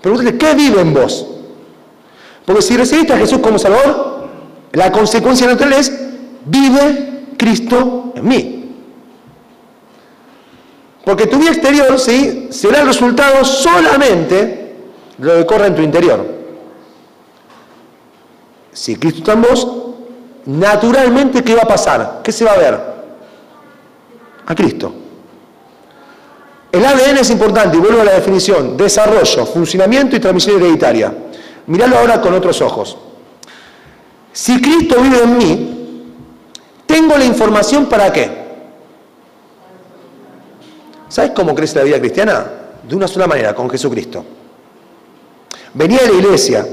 Pregúntate, 0.00 0.36
¿qué 0.36 0.54
vive 0.54 0.80
en 0.80 0.92
vos? 0.92 1.26
Porque 2.44 2.62
si 2.62 2.76
recibiste 2.76 3.12
a 3.12 3.18
Jesús 3.18 3.38
como 3.38 3.58
Salvador, 3.58 4.28
la 4.72 4.90
consecuencia 4.90 5.46
natural 5.46 5.74
es, 5.74 5.92
vive 6.44 7.26
Cristo 7.36 8.12
en 8.16 8.26
mí. 8.26 8.51
Porque 11.04 11.26
tu 11.26 11.38
vida 11.38 11.50
exterior, 11.50 11.98
¿sí? 11.98 12.48
Será 12.50 12.80
el 12.80 12.86
resultado 12.86 13.44
solamente 13.44 14.76
de 15.18 15.26
lo 15.26 15.34
que 15.34 15.46
corre 15.46 15.66
en 15.66 15.74
tu 15.74 15.82
interior. 15.82 16.24
Si 18.72 18.96
Cristo 18.96 19.18
está 19.18 19.32
en 19.32 19.42
vos, 19.42 19.68
naturalmente, 20.46 21.42
¿qué 21.42 21.54
va 21.54 21.62
a 21.62 21.68
pasar? 21.68 22.20
¿Qué 22.22 22.32
se 22.32 22.44
va 22.44 22.52
a 22.52 22.58
ver? 22.58 22.80
A 24.46 24.54
Cristo. 24.54 24.94
El 26.70 26.84
ADN 26.84 27.18
es 27.18 27.30
importante, 27.30 27.76
y 27.76 27.80
vuelvo 27.80 28.00
a 28.00 28.04
la 28.04 28.14
definición, 28.14 28.76
desarrollo, 28.76 29.44
funcionamiento 29.44 30.16
y 30.16 30.20
transmisión 30.20 30.56
hereditaria. 30.56 31.12
Míralo 31.66 31.98
ahora 31.98 32.20
con 32.20 32.32
otros 32.32 32.62
ojos. 32.62 32.96
Si 34.32 34.60
Cristo 34.62 35.00
vive 35.02 35.22
en 35.22 35.36
mí, 35.36 36.04
tengo 36.86 37.16
la 37.18 37.24
información 37.24 37.86
para 37.86 38.10
qué? 38.10 38.41
¿Sabes 41.12 41.32
cómo 41.32 41.54
crece 41.54 41.76
la 41.76 41.84
vida 41.84 41.98
cristiana? 41.98 42.46
De 42.88 42.96
una 42.96 43.06
sola 43.06 43.26
manera, 43.26 43.54
con 43.54 43.68
Jesucristo. 43.68 44.24
Venía 45.74 45.98
a 45.98 46.08
la 46.08 46.12
iglesia, 46.12 46.66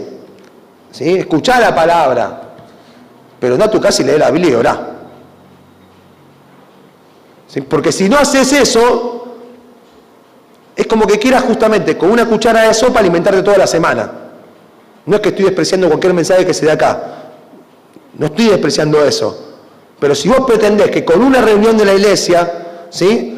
¿sí? 0.91 1.15
escuchá 1.15 1.59
la 1.59 1.75
palabra, 1.75 2.41
pero 3.37 3.57
no 3.57 3.65
a 3.65 3.69
tu 3.69 3.81
casa 3.81 4.01
y 4.01 4.05
lee 4.05 4.17
la 4.17 4.31
Biblia 4.31 4.51
y 4.51 4.53
orá. 4.53 4.91
Porque 7.67 7.91
si 7.91 8.07
no 8.07 8.17
haces 8.17 8.53
eso, 8.53 9.35
es 10.73 10.87
como 10.87 11.05
que 11.05 11.19
quieras 11.19 11.43
justamente 11.43 11.97
con 11.97 12.09
una 12.09 12.25
cuchara 12.25 12.61
de 12.61 12.73
sopa 12.73 13.01
alimentarte 13.01 13.43
toda 13.43 13.57
la 13.57 13.67
semana. 13.67 14.09
No 15.05 15.17
es 15.17 15.21
que 15.21 15.29
estoy 15.29 15.43
despreciando 15.43 15.89
cualquier 15.89 16.13
mensaje 16.13 16.45
que 16.45 16.53
se 16.53 16.65
dé 16.65 16.71
acá. 16.71 17.31
No 18.17 18.27
estoy 18.27 18.45
despreciando 18.45 19.03
eso. 19.03 19.57
Pero 19.99 20.15
si 20.15 20.29
vos 20.29 20.45
pretendés 20.47 20.91
que 20.91 21.03
con 21.03 21.21
una 21.21 21.41
reunión 21.41 21.77
de 21.77 21.83
la 21.83 21.93
iglesia, 21.93 22.87
¿sí? 22.89 23.35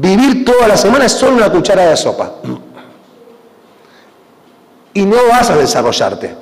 Vivir 0.00 0.46
toda 0.46 0.66
la 0.66 0.78
semana 0.78 1.04
es 1.04 1.12
solo 1.12 1.36
una 1.36 1.52
cuchara 1.52 1.90
de 1.90 1.96
sopa. 1.96 2.32
Y 4.94 5.04
no 5.04 5.16
vas 5.28 5.50
a 5.50 5.56
desarrollarte. 5.56 6.34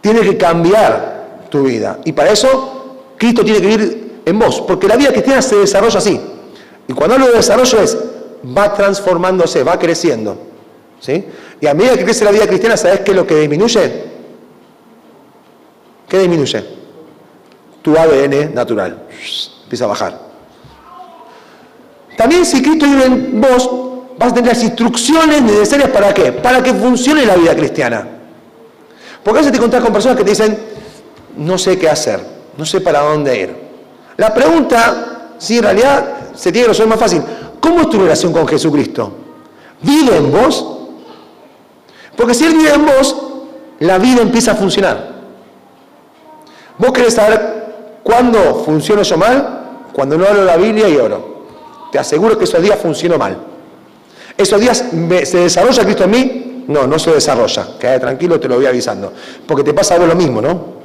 Tienes 0.00 0.22
que 0.22 0.36
cambiar 0.36 1.46
tu 1.48 1.62
vida. 1.62 1.98
Y 2.04 2.12
para 2.12 2.30
eso 2.32 3.12
Cristo 3.16 3.44
tiene 3.44 3.60
que 3.60 3.66
vivir 3.68 4.22
en 4.24 4.38
vos. 4.38 4.60
Porque 4.62 4.88
la 4.88 4.96
vida 4.96 5.10
cristiana 5.10 5.40
se 5.40 5.56
desarrolla 5.56 5.98
así. 5.98 6.20
Y 6.88 6.92
cuando 6.92 7.14
hablo 7.14 7.28
de 7.28 7.34
desarrollo 7.34 7.80
es, 7.80 7.96
va 8.56 8.74
transformándose, 8.74 9.62
va 9.62 9.78
creciendo. 9.78 10.36
¿sí? 10.98 11.24
Y 11.60 11.68
a 11.68 11.74
medida 11.74 11.96
que 11.96 12.04
crece 12.04 12.24
la 12.24 12.32
vida 12.32 12.48
cristiana, 12.48 12.76
¿sabes 12.76 13.00
qué 13.00 13.12
es 13.12 13.16
lo 13.16 13.26
que 13.26 13.36
disminuye? 13.36 14.04
¿Qué 16.08 16.18
disminuye? 16.18 16.64
Tu 17.80 17.96
ADN 17.96 18.52
natural. 18.54 19.04
Empieza 19.62 19.84
a 19.84 19.88
bajar. 19.88 20.25
También 22.16 22.46
si 22.46 22.62
Cristo 22.62 22.86
vive 22.86 23.04
en 23.04 23.40
vos, 23.40 23.70
vas 24.18 24.32
a 24.32 24.34
tener 24.34 24.52
las 24.52 24.62
instrucciones 24.62 25.42
necesarias 25.42 25.90
para 25.90 26.14
qué? 26.14 26.32
Para 26.32 26.62
que 26.62 26.72
funcione 26.72 27.26
la 27.26 27.36
vida 27.36 27.54
cristiana. 27.54 28.06
Porque 29.22 29.38
a 29.38 29.42
veces 29.42 29.52
te 29.52 29.58
encontrás 29.58 29.82
con 29.82 29.92
personas 29.92 30.16
que 30.16 30.24
te 30.24 30.30
dicen, 30.30 30.58
no 31.36 31.58
sé 31.58 31.78
qué 31.78 31.88
hacer, 31.88 32.20
no 32.56 32.64
sé 32.64 32.80
para 32.80 33.00
dónde 33.00 33.38
ir. 33.38 33.56
La 34.16 34.32
pregunta, 34.32 35.32
si 35.38 35.58
en 35.58 35.64
realidad 35.64 36.16
se 36.34 36.50
tiene 36.52 36.66
que 36.66 36.68
resolver 36.70 36.90
más 36.90 37.00
fácil, 37.00 37.22
¿cómo 37.60 37.82
es 37.82 37.90
tu 37.90 37.98
relación 37.98 38.32
con 38.32 38.48
Jesucristo? 38.48 39.12
¿Vive 39.82 40.16
en 40.16 40.32
vos? 40.32 40.64
Porque 42.16 42.32
si 42.32 42.44
Él 42.44 42.54
vive 42.54 42.72
en 42.72 42.86
vos, 42.86 43.16
la 43.80 43.98
vida 43.98 44.22
empieza 44.22 44.52
a 44.52 44.54
funcionar. 44.54 45.16
¿Vos 46.78 46.92
querés 46.92 47.14
saber 47.14 48.00
cuándo 48.02 48.62
funciona 48.64 49.02
yo 49.02 49.18
mal? 49.18 49.86
Cuando 49.92 50.16
no 50.16 50.26
hablo 50.26 50.44
la 50.44 50.56
Biblia 50.56 50.88
y 50.88 50.96
oro. 50.96 51.35
Aseguro 51.98 52.38
que 52.38 52.44
esos 52.44 52.62
días 52.62 52.78
funcionó 52.78 53.18
mal. 53.18 53.36
¿Esos 54.36 54.60
días 54.60 54.84
se 55.24 55.38
desarrolla 55.38 55.84
Cristo 55.84 56.04
en 56.04 56.10
mí? 56.10 56.64
No, 56.68 56.86
no 56.86 56.98
se 56.98 57.10
desarrolla. 57.12 57.68
Quédate 57.78 58.00
tranquilo, 58.00 58.38
te 58.38 58.48
lo 58.48 58.56
voy 58.56 58.66
avisando. 58.66 59.12
Porque 59.46 59.62
te 59.62 59.72
pasa 59.72 59.94
a 59.94 59.98
vos 59.98 60.08
lo 60.08 60.14
mismo, 60.14 60.40
¿no? 60.42 60.76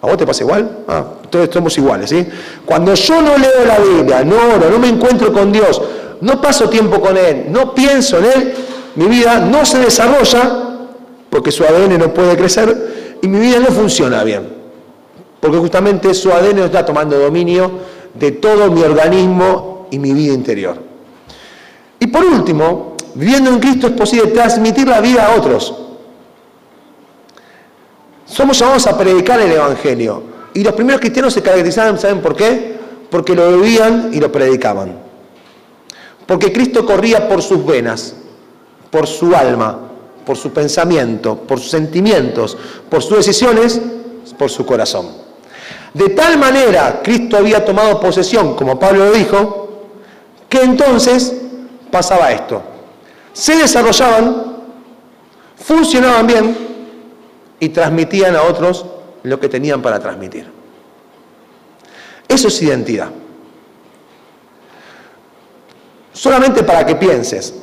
¿A 0.00 0.06
vos 0.06 0.16
te 0.16 0.26
pasa 0.26 0.44
igual? 0.44 0.84
Ah, 0.86 1.04
todos 1.28 1.48
somos 1.52 1.76
iguales, 1.76 2.10
¿sí? 2.10 2.26
Cuando 2.64 2.94
yo 2.94 3.20
no 3.20 3.36
leo 3.36 3.64
la 3.66 3.78
Biblia, 3.78 4.22
no 4.24 4.36
oro, 4.36 4.70
no 4.70 4.78
me 4.78 4.88
encuentro 4.88 5.32
con 5.32 5.50
Dios, 5.50 5.80
no 6.20 6.40
paso 6.40 6.68
tiempo 6.68 7.00
con 7.00 7.16
Él, 7.16 7.46
no 7.48 7.74
pienso 7.74 8.18
en 8.18 8.24
Él, 8.24 8.54
Mi 8.94 9.06
vida 9.06 9.38
no 9.38 9.64
se 9.64 9.78
desarrolla 9.78 10.78
porque 11.30 11.52
su 11.52 11.62
ADN 11.62 11.98
no 11.98 12.12
puede 12.12 12.36
crecer 12.36 13.18
y 13.22 13.28
mi 13.28 13.38
vida 13.38 13.60
no 13.60 13.66
funciona 13.66 14.24
bien. 14.24 14.48
Porque 15.38 15.58
justamente 15.58 16.12
su 16.14 16.32
ADN 16.32 16.58
está 16.60 16.84
tomando 16.84 17.16
dominio 17.16 17.70
de 18.14 18.32
todo 18.32 18.70
mi 18.72 18.82
organismo 18.82 19.77
y 19.90 19.98
mi 19.98 20.12
vida 20.12 20.34
interior. 20.34 20.82
Y 22.00 22.06
por 22.06 22.24
último, 22.24 22.96
viviendo 23.14 23.50
en 23.50 23.58
Cristo 23.58 23.88
es 23.88 23.92
posible 23.94 24.28
transmitir 24.28 24.86
la 24.86 25.00
vida 25.00 25.26
a 25.26 25.36
otros. 25.36 25.74
Somos 28.24 28.58
llamados 28.58 28.86
a 28.86 28.96
predicar 28.96 29.40
el 29.40 29.52
Evangelio. 29.52 30.22
Y 30.54 30.62
los 30.62 30.74
primeros 30.74 31.00
cristianos 31.00 31.34
se 31.34 31.42
caracterizaban, 31.42 31.98
¿saben 31.98 32.20
por 32.20 32.36
qué? 32.36 32.78
Porque 33.10 33.34
lo 33.34 33.58
vivían 33.58 34.10
y 34.12 34.20
lo 34.20 34.30
predicaban. 34.30 34.98
Porque 36.26 36.52
Cristo 36.52 36.84
corría 36.84 37.28
por 37.28 37.42
sus 37.42 37.64
venas, 37.64 38.14
por 38.90 39.06
su 39.06 39.34
alma, 39.34 39.78
por 40.26 40.36
su 40.36 40.52
pensamiento, 40.52 41.36
por 41.36 41.58
sus 41.58 41.70
sentimientos, 41.70 42.56
por 42.90 43.02
sus 43.02 43.16
decisiones, 43.16 43.80
por 44.36 44.50
su 44.50 44.66
corazón. 44.66 45.06
De 45.94 46.10
tal 46.10 46.38
manera 46.38 47.00
Cristo 47.02 47.38
había 47.38 47.64
tomado 47.64 47.98
posesión, 47.98 48.54
como 48.54 48.78
Pablo 48.78 49.06
lo 49.06 49.12
dijo, 49.12 49.67
que 50.48 50.62
entonces 50.62 51.34
pasaba 51.90 52.32
esto. 52.32 52.62
Se 53.32 53.56
desarrollaban, 53.56 54.56
funcionaban 55.56 56.26
bien 56.26 56.56
y 57.60 57.68
transmitían 57.68 58.36
a 58.36 58.42
otros 58.42 58.86
lo 59.22 59.38
que 59.38 59.48
tenían 59.48 59.82
para 59.82 59.98
transmitir. 59.98 60.50
Eso 62.26 62.48
es 62.48 62.62
identidad. 62.62 63.10
Solamente 66.12 66.62
para 66.62 66.84
que 66.84 66.96
pienses, 66.96 67.54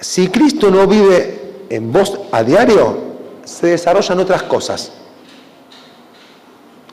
si 0.00 0.28
Cristo 0.28 0.70
no 0.70 0.86
vive 0.86 1.64
en 1.70 1.90
vos 1.92 2.18
a 2.30 2.42
diario, 2.42 2.98
se 3.44 3.68
desarrollan 3.68 4.20
otras 4.20 4.42
cosas. 4.42 4.92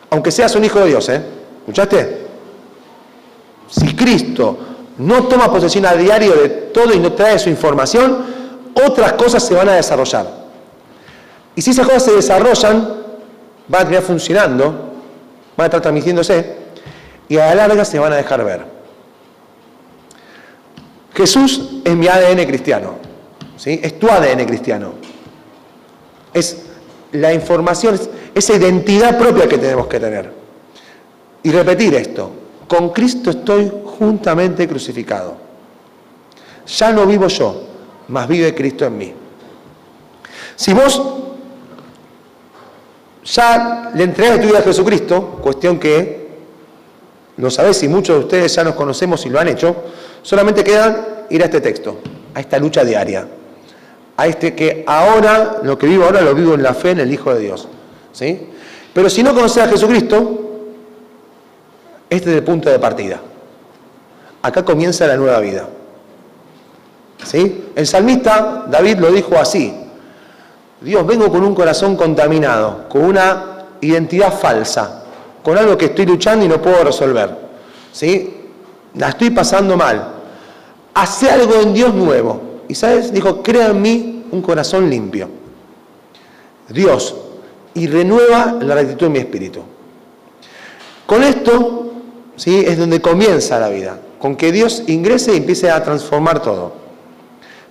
Aunque 0.10 0.32
seas 0.32 0.56
un 0.56 0.64
hijo 0.64 0.80
de 0.80 0.88
Dios, 0.88 1.10
¿eh? 1.10 1.22
¿Escuchaste? 1.60 2.25
Si 3.78 3.96
Cristo 3.96 4.58
no 4.98 5.24
toma 5.28 5.52
posesión 5.52 5.86
a 5.86 5.94
diario 5.94 6.34
de 6.34 6.50
todo 6.50 6.94
y 6.94 7.00
no 7.00 7.14
trae 7.14 7.38
su 7.40 7.50
información, 7.50 8.26
otras 8.74 9.14
cosas 9.14 9.46
se 9.46 9.54
van 9.54 9.70
a 9.70 9.74
desarrollar. 9.74 10.46
Y 11.56 11.62
si 11.62 11.72
esas 11.72 11.86
cosas 11.86 12.04
se 12.04 12.14
desarrollan, 12.14 13.06
van 13.68 13.82
a 13.82 13.84
terminar 13.84 14.04
funcionando, 14.04 14.66
van 15.58 15.64
a 15.64 15.66
estar 15.66 15.82
transmitiéndose 15.82 16.56
y 17.28 17.38
a 17.38 17.48
la 17.48 17.68
larga 17.68 17.84
se 17.86 18.00
van 18.00 18.14
a 18.14 18.18
dejar 18.18 18.44
ver. 18.44 18.66
Jesús 21.14 21.80
es 21.84 21.96
mi 21.96 22.08
ADN 22.08 22.46
cristiano, 22.46 22.96
¿sí? 23.58 23.80
es 23.82 23.98
tu 23.98 24.10
ADN 24.10 24.46
cristiano. 24.46 24.94
Es 26.34 26.66
la 27.14 27.34
información, 27.34 27.96
es 27.96 28.10
esa 28.36 28.56
identidad 28.56 29.18
propia 29.18 29.48
que 29.48 29.58
tenemos 29.58 29.88
que 29.88 30.00
tener. 30.00 30.30
Y 31.44 31.52
repetir 31.52 31.96
esto, 31.96 32.32
con 32.68 32.90
Cristo 32.90 33.30
estoy 33.30 33.72
juntamente 34.00 34.68
crucificado. 34.68 35.38
Ya 36.68 36.92
no 36.92 37.06
vivo 37.06 37.28
yo, 37.28 37.64
mas 38.08 38.28
vive 38.28 38.54
Cristo 38.56 38.86
en 38.86 38.98
mí. 38.98 39.14
Si 40.56 40.74
vos 40.74 41.02
ya 43.24 43.92
le 43.94 44.04
entregas 44.04 44.40
tu 44.40 44.48
vida 44.48 44.60
a 44.60 44.64
Jesucristo, 44.64 45.40
cuestión 45.42 45.80
que 45.80 46.26
no 47.38 47.50
sabés 47.52 47.78
si 47.78 47.88
muchos 47.88 48.18
de 48.18 48.24
ustedes 48.24 48.56
ya 48.56 48.64
nos 48.64 48.76
conocemos 48.76 49.26
y 49.26 49.30
lo 49.30 49.40
han 49.40 49.50
hecho, 49.50 49.76
Solamente 50.26 50.64
queda 50.64 51.28
ir 51.30 51.44
a 51.44 51.46
este 51.46 51.62
texto, 51.62 52.00
a 52.34 52.40
esta 52.40 52.58
lucha 52.58 52.84
diaria, 52.84 53.28
a 54.18 54.26
este 54.26 54.56
que 54.56 54.84
ahora, 54.88 55.60
lo 55.62 55.78
que 55.78 55.86
vivo 55.86 56.04
ahora, 56.04 56.22
lo 56.22 56.34
vivo 56.34 56.56
en 56.56 56.64
la 56.64 56.74
fe 56.74 56.92
en 56.92 57.02
el 57.02 57.14
Hijo 57.14 57.32
de 57.32 57.42
Dios. 57.42 57.68
¿sí? 58.12 58.48
Pero 58.92 59.08
si 59.08 59.22
no 59.22 59.36
conoces 59.36 59.62
a 59.62 59.68
Jesucristo, 59.68 60.45
este 62.16 62.32
es 62.32 62.38
el 62.38 62.44
punto 62.44 62.70
de 62.70 62.80
partida. 62.80 63.20
Acá 64.42 64.64
comienza 64.64 65.08
la 65.08 65.18
nueva 65.18 65.40
vida. 65.40 65.68
¿Sí? 67.24 67.66
El 67.76 67.88
salmista 67.88 68.66
David 68.68 69.00
lo 69.00 69.12
dijo 69.12 69.38
así. 69.38 69.74
Dios, 70.82 71.06
vengo 71.08 71.32
con 71.32 71.44
un 71.44 71.56
corazón 71.56 71.96
contaminado, 71.96 72.88
con 72.90 73.06
una 73.06 73.66
identidad 73.82 74.34
falsa, 74.38 75.04
con 75.44 75.58
algo 75.58 75.78
que 75.78 75.86
estoy 75.86 76.06
luchando 76.06 76.46
y 76.46 76.48
no 76.48 76.62
puedo 76.62 76.84
resolver. 76.84 77.36
¿Sí? 77.92 78.50
La 78.96 79.10
estoy 79.10 79.32
pasando 79.32 79.76
mal 79.76 80.16
hace 80.96 81.30
algo 81.30 81.62
en 81.62 81.74
Dios 81.74 81.94
nuevo. 81.94 82.62
Y 82.68 82.74
sabes, 82.74 83.14
dijo, 83.14 83.44
crea 83.44 83.68
en 83.68 83.82
mí 83.82 84.26
un 84.32 84.42
corazón 84.42 84.90
limpio. 84.90 85.30
Dios, 86.68 87.16
y 87.76 87.86
renueva 87.86 88.58
la 88.60 88.74
rectitud 88.74 89.06
de 89.06 89.10
mi 89.12 89.20
espíritu. 89.20 89.62
Con 91.06 91.22
esto, 91.22 91.85
¿sí? 92.36 92.64
Es 92.66 92.78
donde 92.78 93.02
comienza 93.02 93.60
la 93.60 93.70
vida, 93.70 94.00
con 94.20 94.36
que 94.36 94.52
Dios 94.52 94.84
ingrese 94.88 95.34
y 95.34 95.38
empiece 95.38 95.70
a 95.70 95.84
transformar 95.84 96.42
todo, 96.42 96.74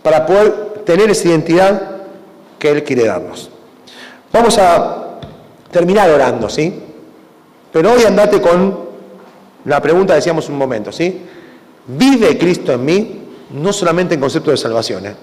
para 0.03 0.27
poder 0.27 0.83
tener 0.85 1.11
esa 1.11 1.29
identidad 1.29 1.83
que 2.59 2.71
Él 2.71 2.85
quiere 2.85 3.07
darnos. 3.07 3.51
Vamos 4.33 4.59
a 4.59 5.19
terminar 5.71 6.11
orando, 6.11 6.49
¿sí? 6.49 6.81
Pero 7.73 7.93
hoy 7.93 8.05
andate 8.05 8.41
con 8.41 8.85
la 9.65 9.81
pregunta, 9.81 10.15
decíamos 10.15 10.49
un 10.49 10.57
momento, 10.57 10.93
¿sí? 10.93 11.23
Vive 11.87 12.39
Cristo 12.39 12.73
en 12.73 12.85
mí, 12.85 13.21
no 13.51 13.73
solamente 13.73 14.15
en 14.15 14.21
concepto 14.21 14.51
de 14.51 14.57
salvación, 14.57 15.07
¿eh? 15.07 15.15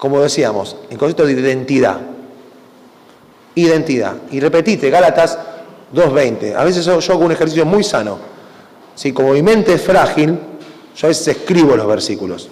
como 0.00 0.20
decíamos, 0.20 0.76
en 0.88 0.96
concepto 0.96 1.26
de 1.26 1.32
identidad. 1.32 2.00
Identidad. 3.54 4.14
Y 4.30 4.40
repetite, 4.40 4.88
Gálatas 4.88 5.38
2.20. 5.94 6.54
A 6.54 6.64
veces 6.64 6.84
yo, 6.84 6.98
hago 6.98 7.24
un 7.24 7.32
ejercicio 7.32 7.64
muy 7.64 7.84
sano. 7.84 8.18
¿sí? 8.94 9.12
Como 9.12 9.32
mi 9.32 9.42
mente 9.42 9.74
es 9.74 9.82
frágil, 9.82 10.38
yo 10.96 11.06
a 11.06 11.08
veces 11.08 11.28
escribo 11.28 11.76
los 11.76 11.86
versículos. 11.86 12.48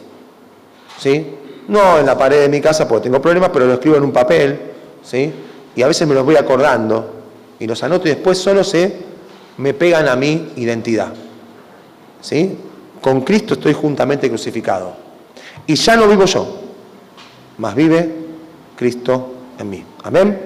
¿sí? 0.98 1.35
No 1.68 1.98
en 1.98 2.07
la 2.07 2.16
pared 2.16 2.40
de 2.40 2.48
mi 2.48 2.61
casa 2.61 2.88
porque 2.88 3.05
tengo 3.05 3.20
problemas, 3.20 3.51
pero 3.53 3.66
lo 3.66 3.74
escribo 3.74 3.96
en 3.96 4.05
un 4.05 4.12
papel. 4.12 4.61
¿sí? 5.03 5.33
Y 5.77 5.83
a 5.83 5.88
veces 5.88 6.07
me 6.07 6.14
los 6.14 6.24
voy 6.24 6.37
acordando 6.37 7.14
y 7.59 7.66
los 7.66 7.83
anoto 7.83 8.09
y 8.09 8.11
después 8.11 8.38
solo 8.38 8.64
se 8.64 8.96
me 9.59 9.74
pegan 9.74 10.09
a 10.09 10.16
mi 10.16 10.53
identidad. 10.57 11.12
¿Sí? 12.20 12.59
con 13.01 13.22
Cristo 13.22 13.55
estoy 13.55 13.72
juntamente 13.72 14.29
crucificado. 14.29 14.92
Y 15.66 15.74
ya 15.74 15.96
no 15.96 16.09
vivo 16.09 16.24
yo, 16.24 16.61
mas 17.59 17.74
vive 17.74 18.14
Cristo 18.77 19.35
en 19.59 19.70
mí. 19.70 19.85
Amén. 20.03 20.38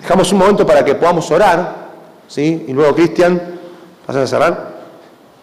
Dejamos 0.00 0.32
un 0.32 0.38
momento 0.38 0.66
para 0.66 0.84
que 0.84 0.94
podamos 0.94 1.30
orar, 1.30 1.81
¿sí? 2.32 2.64
Y 2.66 2.72
luego, 2.72 2.94
Cristian, 2.94 3.40
¿vas 4.06 4.16
a 4.16 4.26
cerrar? 4.26 4.71